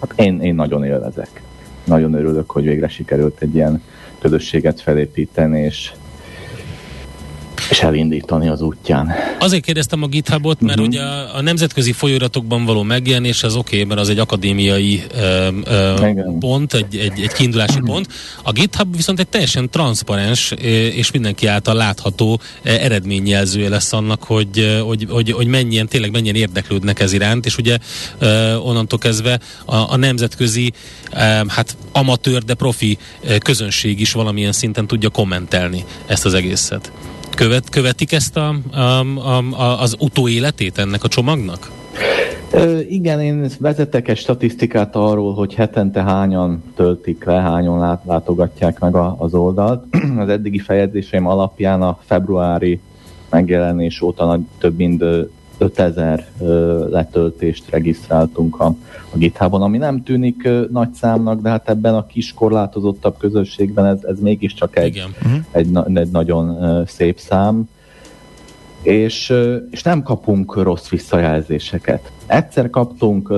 hát 0.00 0.12
én, 0.16 0.40
én 0.40 0.54
nagyon 0.54 0.84
élvezek. 0.84 1.42
Nagyon 1.84 2.14
örülök, 2.14 2.50
hogy 2.50 2.64
végre 2.64 2.88
sikerült 2.88 3.40
egy 3.40 3.54
ilyen 3.54 3.82
közösséget 4.18 4.80
felépíteni, 4.80 5.60
és 5.60 5.92
és 7.74 7.80
elindítani 7.80 8.48
az 8.48 8.60
útján. 8.60 9.12
Azért 9.38 9.64
kérdeztem 9.64 10.02
a 10.02 10.06
GitHubot, 10.06 10.60
mert 10.60 10.78
uh-huh. 10.78 10.94
ugye 10.94 11.02
a, 11.02 11.36
a 11.36 11.40
nemzetközi 11.40 11.92
folyóiratokban 11.92 12.64
való 12.64 12.82
megjelenés 12.82 13.42
az 13.42 13.56
oké, 13.56 13.74
okay, 13.74 13.88
mert 13.88 14.00
az 14.00 14.08
egy 14.08 14.18
akadémiai 14.18 15.02
ö, 15.14 15.48
ö, 15.64 16.12
pont, 16.38 16.74
egy, 16.74 16.96
egy, 16.96 17.20
egy 17.20 17.32
kiindulási 17.32 17.74
uh-huh. 17.74 17.88
pont. 17.88 18.08
A 18.42 18.52
GitHub 18.52 18.96
viszont 18.96 19.20
egy 19.20 19.28
teljesen 19.28 19.70
transzparens 19.70 20.50
és 20.94 21.10
mindenki 21.10 21.46
által 21.46 21.74
látható 21.74 22.40
eredményjelzője 22.62 23.68
lesz 23.68 23.92
annak, 23.92 24.24
hogy, 24.24 24.80
hogy, 24.84 25.06
hogy, 25.10 25.32
hogy 25.32 25.46
mennyien, 25.46 25.88
tényleg 25.88 26.10
mennyien 26.10 26.34
érdeklődnek 26.34 27.00
ez 27.00 27.12
iránt, 27.12 27.46
és 27.46 27.58
ugye 27.58 27.78
ö, 28.18 28.54
onnantól 28.54 28.98
kezdve 28.98 29.40
a, 29.64 29.76
a 29.76 29.96
nemzetközi 29.96 30.72
ö, 31.12 31.16
hát 31.46 31.76
amatőr, 31.92 32.42
de 32.42 32.54
profi 32.54 32.98
közönség 33.38 34.00
is 34.00 34.12
valamilyen 34.12 34.52
szinten 34.52 34.86
tudja 34.86 35.08
kommentelni 35.08 35.84
ezt 36.06 36.24
az 36.24 36.34
egészet. 36.34 36.92
Követ, 37.34 37.68
követik 37.68 38.12
ezt 38.12 38.36
a, 38.36 38.54
a, 38.72 39.38
a, 39.38 39.80
az 39.80 39.96
utóéletét 39.98 40.78
ennek 40.78 41.04
a 41.04 41.08
csomagnak? 41.08 41.70
Ö, 42.52 42.78
igen, 42.78 43.20
én 43.20 43.50
vezetek 43.58 44.08
egy 44.08 44.16
statisztikát 44.16 44.96
arról, 44.96 45.34
hogy 45.34 45.54
hetente 45.54 46.02
hányan 46.02 46.62
töltik 46.76 47.24
le, 47.24 47.34
hányan 47.34 47.78
lát, 47.78 48.02
látogatják 48.04 48.78
meg 48.78 48.94
a, 48.94 49.16
az 49.18 49.34
oldalt. 49.34 49.84
Az 50.18 50.28
eddigi 50.28 50.58
fejezéseim 50.58 51.26
alapján 51.26 51.82
a 51.82 51.98
februári 52.04 52.80
megjelenés 53.30 54.00
óta 54.00 54.24
nagy, 54.24 54.40
több 54.58 54.76
mint 54.76 55.04
5000 55.58 56.26
letöltést 56.90 57.70
regisztráltunk 57.70 58.60
a, 58.60 58.66
a 59.10 59.16
GitHubon, 59.16 59.62
ami 59.62 59.78
nem 59.78 60.02
tűnik 60.02 60.48
nagy 60.70 60.92
számnak, 60.92 61.40
de 61.40 61.48
hát 61.48 61.68
ebben 61.68 61.94
a 61.94 62.06
kis 62.06 62.32
korlátozottabb 62.32 63.16
közösségben 63.18 63.86
ez, 63.86 63.98
ez 64.02 64.20
mégiscsak 64.20 64.76
egy, 64.76 65.04
uh-huh. 65.22 65.44
egy, 65.50 65.78
egy 65.94 66.10
nagyon 66.10 66.58
szép 66.86 67.18
szám, 67.18 67.68
és, 68.84 69.32
és 69.70 69.82
nem 69.82 70.02
kapunk 70.02 70.62
rossz 70.62 70.88
visszajelzéseket. 70.88 72.10
Egyszer 72.26 72.70
kaptunk 72.70 73.32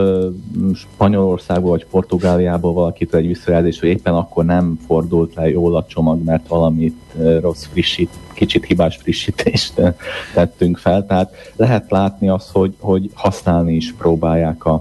Spanyolországból 0.74 1.70
vagy 1.70 1.87
Portugáliából 1.87 2.72
valakit 2.72 3.14
egy 3.14 3.26
visszajelzést, 3.26 3.80
hogy 3.80 3.88
éppen 3.88 4.14
akkor 4.14 4.44
nem 4.44 4.78
fordult 4.87 5.35
le 5.35 5.48
jól 5.48 5.76
a 5.76 5.85
csomag, 5.88 6.24
mert 6.24 6.48
valamit 6.48 6.96
rossz 7.40 7.64
frissít, 7.64 8.11
kicsit 8.32 8.64
hibás 8.64 8.96
frissítést 8.96 9.74
tettünk 10.35 10.78
fel. 10.78 11.06
Tehát 11.06 11.35
lehet 11.56 11.90
látni 11.90 12.28
azt, 12.28 12.50
hogy, 12.52 12.74
hogy 12.78 13.11
használni 13.14 13.74
is 13.74 13.92
próbálják 13.92 14.64
a, 14.64 14.80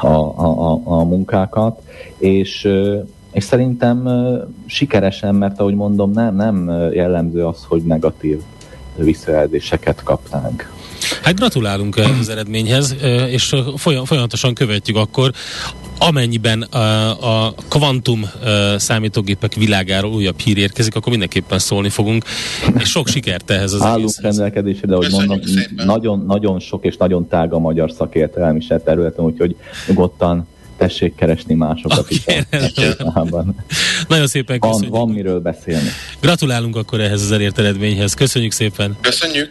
a, 0.00 0.06
a, 0.06 0.80
a 0.84 1.04
munkákat, 1.04 1.82
és 2.18 2.68
és 3.32 3.44
szerintem 3.44 4.08
sikeresen, 4.66 5.34
mert 5.34 5.60
ahogy 5.60 5.74
mondom, 5.74 6.10
nem, 6.10 6.34
nem 6.34 6.70
jellemző 6.92 7.46
az, 7.46 7.64
hogy 7.68 7.82
negatív 7.82 8.42
visszajelzéseket 8.96 10.02
kapnánk. 10.02 10.70
Hát 11.22 11.34
gratulálunk 11.34 11.96
az 12.20 12.28
eredményhez, 12.28 12.96
és 13.26 13.54
folyamatosan 14.04 14.54
követjük 14.54 14.96
akkor, 14.96 15.32
amennyiben 15.98 16.62
a, 16.62 17.54
kvantum 17.68 18.30
számítógépek 18.76 19.54
világáról 19.54 20.12
újabb 20.12 20.38
hír 20.38 20.58
érkezik, 20.58 20.94
akkor 20.94 21.10
mindenképpen 21.10 21.58
szólni 21.58 21.88
fogunk, 21.88 22.24
és 22.78 22.88
sok 22.88 23.08
sikert 23.08 23.50
ehhez 23.50 23.72
az 23.72 23.80
Állunk 23.80 23.98
egészhez. 23.98 24.24
rendelkedésre, 24.24 24.86
de 24.86 24.94
ahogy 24.94 25.10
mondom, 25.10 25.40
nagyon, 25.76 26.24
nagyon 26.26 26.60
sok 26.60 26.84
és 26.84 26.96
nagyon 26.96 27.28
tág 27.28 27.52
a 27.52 27.58
magyar 27.58 27.90
szakértelem 27.90 28.56
is 28.56 28.66
területen, 28.84 29.24
úgyhogy 29.24 29.56
nyugodtan 29.86 30.46
tessék 30.86 31.14
keresni 31.14 31.54
másokat 31.54 32.10
is 32.10 32.22
a 32.98 33.44
Nagyon 34.08 34.26
szépen 34.26 34.60
köszönjük. 34.60 34.90
Van, 34.90 35.06
van 35.06 35.14
miről 35.14 35.40
beszélni. 35.40 35.88
Gratulálunk 36.20 36.76
akkor 36.76 37.00
ehhez 37.00 37.22
az 37.22 37.32
elért 37.32 37.58
eredményhez. 37.58 38.14
Köszönjük 38.14 38.52
szépen. 38.52 38.96
Köszönjük. 39.00 39.48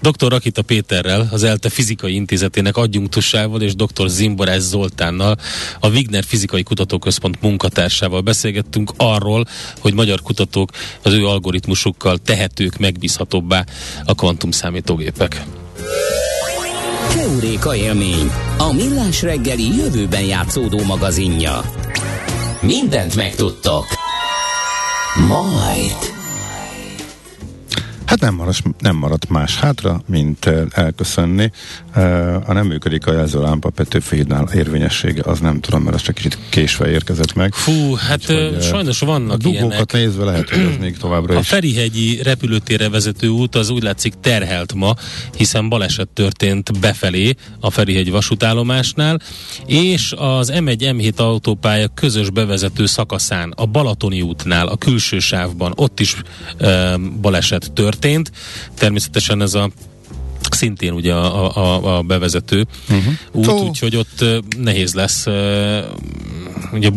Dr. 0.00 0.28
Rakita 0.28 0.62
Péterrel, 0.62 1.28
az 1.30 1.42
ELTE 1.42 1.68
Fizikai 1.68 2.14
Intézetének 2.14 2.76
adjunktusával 2.76 3.62
és 3.62 3.74
dr. 3.74 4.08
Zimborás 4.08 4.60
Zoltánnal, 4.60 5.36
a 5.80 5.88
Wigner 5.88 6.24
Fizikai 6.24 6.62
Kutatóközpont 6.62 7.40
munkatársával 7.40 8.20
beszélgettünk 8.20 8.92
arról, 8.96 9.44
hogy 9.80 9.94
magyar 9.94 10.22
kutatók 10.22 10.70
az 11.02 11.12
ő 11.12 11.26
algoritmusukkal 11.26 12.18
tehetők 12.18 12.78
megbízhatóbbá 12.78 13.64
a 14.04 14.14
kvantum 14.14 14.50
számítógépek. 14.50 15.44
Keuréka 17.14 17.74
élmény, 17.74 18.30
a 18.58 18.72
millás 18.72 19.22
reggeli 19.22 19.76
jövőben 19.76 20.24
játszódó 20.24 20.82
magazinja. 20.84 21.60
Mindent 22.60 23.16
megtudtok. 23.16 23.84
Majd. 25.28 26.17
Hát 28.20 28.30
nem 28.30 28.38
maradt, 28.38 28.62
nem 28.80 28.96
maradt 28.96 29.28
más 29.28 29.58
hátra, 29.58 30.02
mint 30.06 30.50
elköszönni. 30.70 31.50
A 32.46 32.52
nem 32.52 32.66
működik 32.66 33.06
a 33.06 33.12
jelzőlámpa 33.12 33.70
Petőfihidnál 33.70 34.48
érvényessége, 34.54 35.22
az 35.24 35.40
nem 35.40 35.60
tudom, 35.60 35.82
mert 35.82 35.94
az 35.94 36.02
csak 36.02 36.14
kicsit 36.14 36.38
késve 36.48 36.90
érkezett 36.90 37.34
meg. 37.34 37.52
Fú, 37.54 37.94
hát 37.94 38.20
Úgyhogy, 38.20 38.62
sajnos 38.62 38.98
vannak 38.98 39.32
A 39.32 39.36
dugókat 39.36 39.70
ilyenek. 39.70 39.92
nézve 39.92 40.24
lehet, 40.24 40.48
hogy 40.48 40.58
ez 40.58 40.76
még 40.80 40.96
továbbra 41.06 41.36
a 41.36 41.38
is. 41.38 41.50
A 41.50 41.54
Ferihegyi 41.54 42.22
repülőtérre 42.22 42.88
vezető 42.88 43.28
út 43.28 43.54
az 43.54 43.70
úgy 43.70 43.82
látszik 43.82 44.14
terhelt 44.20 44.74
ma, 44.74 44.94
hiszen 45.36 45.68
baleset 45.68 46.08
történt 46.08 46.80
befelé 46.80 47.34
a 47.60 47.70
Ferihegy 47.70 48.10
vasútállomásnál, 48.10 49.20
és 49.66 50.14
az 50.16 50.52
M1-M7 50.54 51.14
autópálya 51.16 51.88
közös 51.94 52.30
bevezető 52.30 52.86
szakaszán, 52.86 53.52
a 53.56 53.66
Balatoni 53.66 54.22
útnál, 54.22 54.66
a 54.66 54.76
külső 54.76 55.18
sávban, 55.18 55.72
ott 55.76 56.00
is 56.00 56.16
e, 56.58 56.96
baleset 57.20 57.72
történt. 57.72 58.06
Természetesen 58.74 59.42
ez 59.42 59.54
a 59.54 59.70
szintén 60.50 60.92
ugye 60.92 61.14
a, 61.14 61.56
a, 61.56 61.96
a 61.96 62.02
bevezető 62.02 62.66
uh-huh. 62.88 63.12
út, 63.32 63.46
oh. 63.46 63.62
úgyhogy 63.62 63.96
ott 63.96 64.24
nehéz 64.58 64.94
lesz. 64.94 65.26
Ugye 66.72 66.90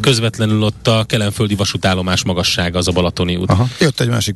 közvetlenül 0.00 0.62
ott 0.62 0.88
a 0.88 1.04
kelenföldi 1.06 1.54
vasútállomás 1.54 2.24
magassága 2.24 2.78
az 2.78 2.88
a 2.88 2.92
Balatoni 2.92 3.36
út. 3.36 3.50
Aha. 3.50 3.68
Jött 3.80 4.00
egy 4.00 4.08
másik, 4.08 4.34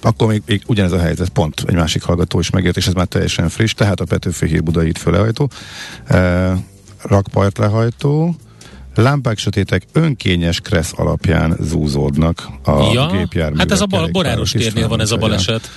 akkor 0.00 0.28
még, 0.28 0.42
még 0.46 0.62
ugyanez 0.66 0.92
a 0.92 0.98
helyzet, 0.98 1.28
pont 1.28 1.64
egy 1.66 1.74
másik 1.74 2.02
hallgató 2.02 2.38
is 2.38 2.50
megért, 2.50 2.76
és 2.76 2.86
ez 2.86 2.92
már 2.92 3.06
teljesen 3.06 3.48
friss, 3.48 3.72
tehát 3.72 4.00
a 4.00 4.04
Petőfi 4.04 4.46
hír 4.46 4.62
Budai 4.62 4.88
itt 4.88 4.98
fölehajtó, 4.98 5.50
e, 6.06 6.56
rakpart 7.02 7.58
lehajtó, 7.58 8.36
lámpák 9.02 9.38
sötétek 9.38 9.82
önkényes 9.92 10.60
kressz 10.60 10.92
alapján 10.96 11.56
zúzódnak 11.60 12.48
a 12.64 12.92
ja, 12.92 13.10
gépjárművek. 13.10 13.58
Hát 13.58 13.72
ez 13.72 13.80
a 13.80 13.86
bal- 13.86 14.10
Boráros 14.10 14.50
térnél 14.50 14.88
van 14.88 15.00
ez 15.00 15.10
a 15.10 15.16
baleset 15.16 15.70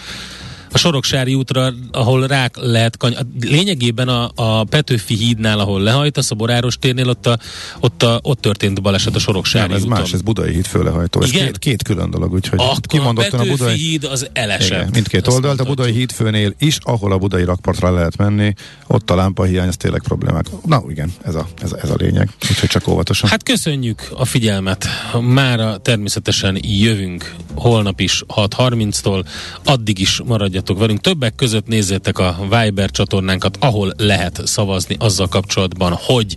a 0.71 0.77
Soroksári 0.77 1.33
útra, 1.33 1.73
ahol 1.91 2.27
rák 2.27 2.55
lehet 2.57 2.97
kany- 2.97 3.17
lényegében 3.41 4.07
a, 4.07 4.31
a 4.35 4.63
Petőfi 4.63 5.15
hídnál, 5.15 5.59
ahol 5.59 5.81
lehajtasz, 5.81 6.31
a 6.31 6.35
Boráros 6.35 6.77
térnél, 6.77 7.09
ott, 7.09 7.27
a, 7.27 7.37
ott, 7.79 8.03
a, 8.03 8.19
ott 8.23 8.41
történt 8.41 8.81
baleset 8.81 9.15
a 9.15 9.19
Soroksári 9.19 9.67
Nem, 9.67 9.75
ez 9.75 9.83
úton. 9.83 9.99
más, 9.99 10.13
ez 10.13 10.21
Budai 10.21 10.53
híd 10.53 10.65
főlehajtó. 10.65 11.21
Ez 11.21 11.29
Igen? 11.29 11.45
két, 11.45 11.57
két 11.57 11.83
külön 11.83 12.09
dolog, 12.09 12.33
úgyhogy 12.33 12.59
Akkor 12.59 12.79
kimondottan 12.81 13.39
a 13.39 13.43
a 13.43 13.45
Budai... 13.45 13.77
híd 13.77 14.03
az 14.03 14.29
elesett. 14.33 14.69
Igen, 14.69 14.89
mindkét 14.93 15.27
Azt 15.27 15.35
oldalt, 15.35 15.59
a. 15.59 15.63
Budai 15.63 15.91
hídfőnél 15.91 16.53
is, 16.57 16.77
ahol 16.81 17.11
a 17.11 17.17
Budai 17.17 17.43
rakpartra 17.43 17.91
lehet 17.91 18.17
menni, 18.17 18.53
ott 18.87 19.09
a 19.11 19.15
lámpa 19.15 19.43
hiány, 19.43 19.67
ez 19.67 19.77
tényleg 19.77 20.01
problémák. 20.01 20.45
Na 20.65 20.83
igen, 20.89 21.13
ez 21.23 21.35
a, 21.35 21.47
ez, 21.61 21.71
ez 21.81 21.89
a 21.89 21.95
lényeg, 21.97 22.29
úgyhogy 22.49 22.69
csak 22.69 22.87
óvatosan. 22.87 23.29
Hát 23.29 23.43
köszönjük 23.43 24.09
a 24.15 24.25
figyelmet. 24.25 24.87
Mára 25.21 25.77
természetesen 25.77 26.57
jövünk 26.61 27.35
holnap 27.55 27.99
is 27.99 28.23
6.30-tól. 28.35 29.25
Addig 29.63 29.99
is 29.99 30.21
maradjatok 30.25 30.60
velünk. 30.67 31.01
Többek 31.01 31.35
között 31.35 31.67
nézzétek 31.67 32.19
a 32.19 32.37
Viber 32.49 32.91
csatornánkat, 32.91 33.57
ahol 33.59 33.93
lehet 33.97 34.41
szavazni 34.45 34.95
azzal 34.99 35.27
kapcsolatban, 35.27 35.93
hogy 36.01 36.35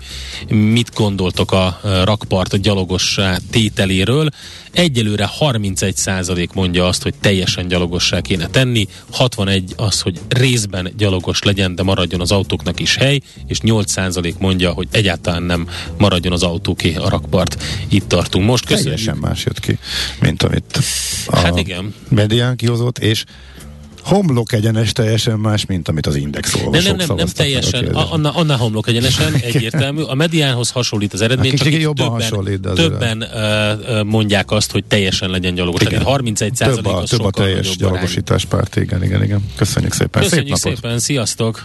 mit 0.49 0.95
gondoltok 0.95 1.53
a 1.53 1.81
eh, 1.85 2.05
rakpart 2.05 2.61
gyalogossá 2.61 3.39
tételéről. 3.51 4.29
Egyelőre 4.73 5.31
31% 5.41 6.53
mondja 6.55 6.87
azt, 6.87 7.03
hogy 7.03 7.15
teljesen 7.21 7.69
gyalogossá 7.69 8.21
kéne 8.21 8.47
tenni, 8.47 8.89
61 9.11 9.73
az, 9.77 10.01
hogy 10.01 10.21
részben 10.29 10.93
gyalogos 10.97 11.43
legyen, 11.43 11.75
de 11.75 11.83
maradjon 11.83 12.21
az 12.21 12.33
autóknak 12.33 12.81
is 12.81 12.97
hely, 12.97 13.21
és 13.47 13.59
8% 13.63 14.39
mondja, 14.39 14.73
hogy 14.73 14.89
egyáltalán 14.91 15.43
nem 15.43 15.69
maradjon 15.99 16.33
az 16.33 16.43
autóké 16.43 16.95
a 16.95 17.09
rakpart. 17.09 17.63
Itt 17.89 18.09
tartunk 18.09 18.47
most. 18.47 18.67
Köszönjük. 18.67 18.95
Teljesen 18.95 19.17
más 19.17 19.45
jött 19.45 19.61
ki, 19.61 19.79
mint 20.21 20.43
amit 20.43 20.79
a 21.27 21.37
Hát 21.37 21.59
igen. 21.59 21.95
medián 22.09 22.57
kihozott, 22.57 22.99
és 22.99 23.25
homlok 24.05 24.53
egyenes 24.53 24.93
teljesen 24.93 25.39
más, 25.39 25.67
mint 25.67 25.89
amit 25.89 26.07
az 26.07 26.17
Index 26.17 26.55
olvasók 26.55 26.73
Nem, 26.85 26.97
nem, 26.97 27.07
nem, 27.07 27.17
nem 27.17 27.27
teljesen, 27.27 27.71
kérdésre. 27.81 27.99
a- 28.01 28.13
annál, 28.13 28.33
annál 28.35 28.57
homlok 28.57 28.89
egyenesen, 28.89 29.35
egyértelmű. 29.35 30.03
A 30.03 30.15
mediánhoz 30.15 30.71
hasonlít 30.71 31.13
az 31.13 31.21
eredmény, 31.21 31.51
Hát 31.51 31.61
csak 31.63 31.73
jobban 31.73 31.95
többen, 32.07 32.13
hasonlít, 32.23 32.61
de 32.61 32.73
többen 32.73 33.21
ö, 33.35 34.03
mondják 34.03 34.51
azt, 34.51 34.71
hogy 34.73 34.85
teljesen 34.85 35.31
legyen 35.31 35.55
gyalogos. 35.55 35.81
Igen. 35.81 35.93
Tehát 35.93 36.07
31 36.09 36.53
Több 36.53 36.87
a, 36.87 37.03
több 37.03 37.25
a 37.25 37.31
teljes 37.31 37.77
gyalogosítás 37.77 38.45
párt, 38.45 38.77
igen, 38.77 39.05
igen, 39.05 39.23
igen. 39.23 39.51
Köszönjük 39.57 39.93
szépen. 39.93 40.23
Köszönjük 40.23 40.57
Szép 40.57 40.65
napot. 40.65 40.81
szépen, 40.83 40.99
sziasztok! 40.99 41.65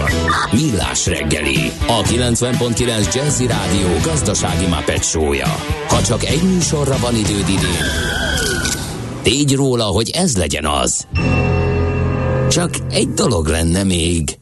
Millás 0.51 1.07
reggeli, 1.07 1.71
a 1.87 2.01
90.9 2.01 3.13
Jazzy 3.13 3.47
Rádió 3.47 3.87
gazdasági 4.03 4.65
Muppet 4.65 5.03
show-ja. 5.03 5.55
Ha 5.87 6.01
csak 6.01 6.23
egy 6.23 6.43
műsorra 6.43 6.97
van 6.97 7.15
időd 7.15 7.49
idén, 7.49 7.85
tégy 9.21 9.55
róla, 9.55 9.83
hogy 9.83 10.09
ez 10.09 10.37
legyen 10.37 10.65
az. 10.65 11.07
Csak 12.49 12.69
egy 12.89 13.09
dolog 13.09 13.47
lenne 13.47 13.83
még. 13.83 14.39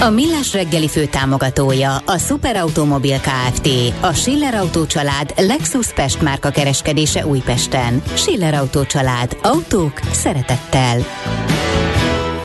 A 0.00 0.10
Millás 0.10 0.52
reggeli 0.52 0.88
fő 0.88 1.06
támogatója 1.06 1.96
a 1.96 2.18
Superautomobil 2.18 3.20
KFT, 3.20 3.68
a 4.00 4.12
Schiller 4.12 4.54
Autó 4.54 4.86
család 4.86 5.32
Lexus 5.36 5.92
Pest 5.92 6.22
márka 6.22 6.50
kereskedése 6.50 7.26
Újpesten. 7.26 8.02
Schiller 8.14 8.54
Autó 8.54 8.84
család. 8.84 9.36
Autók 9.42 10.00
szeretettel. 10.12 11.04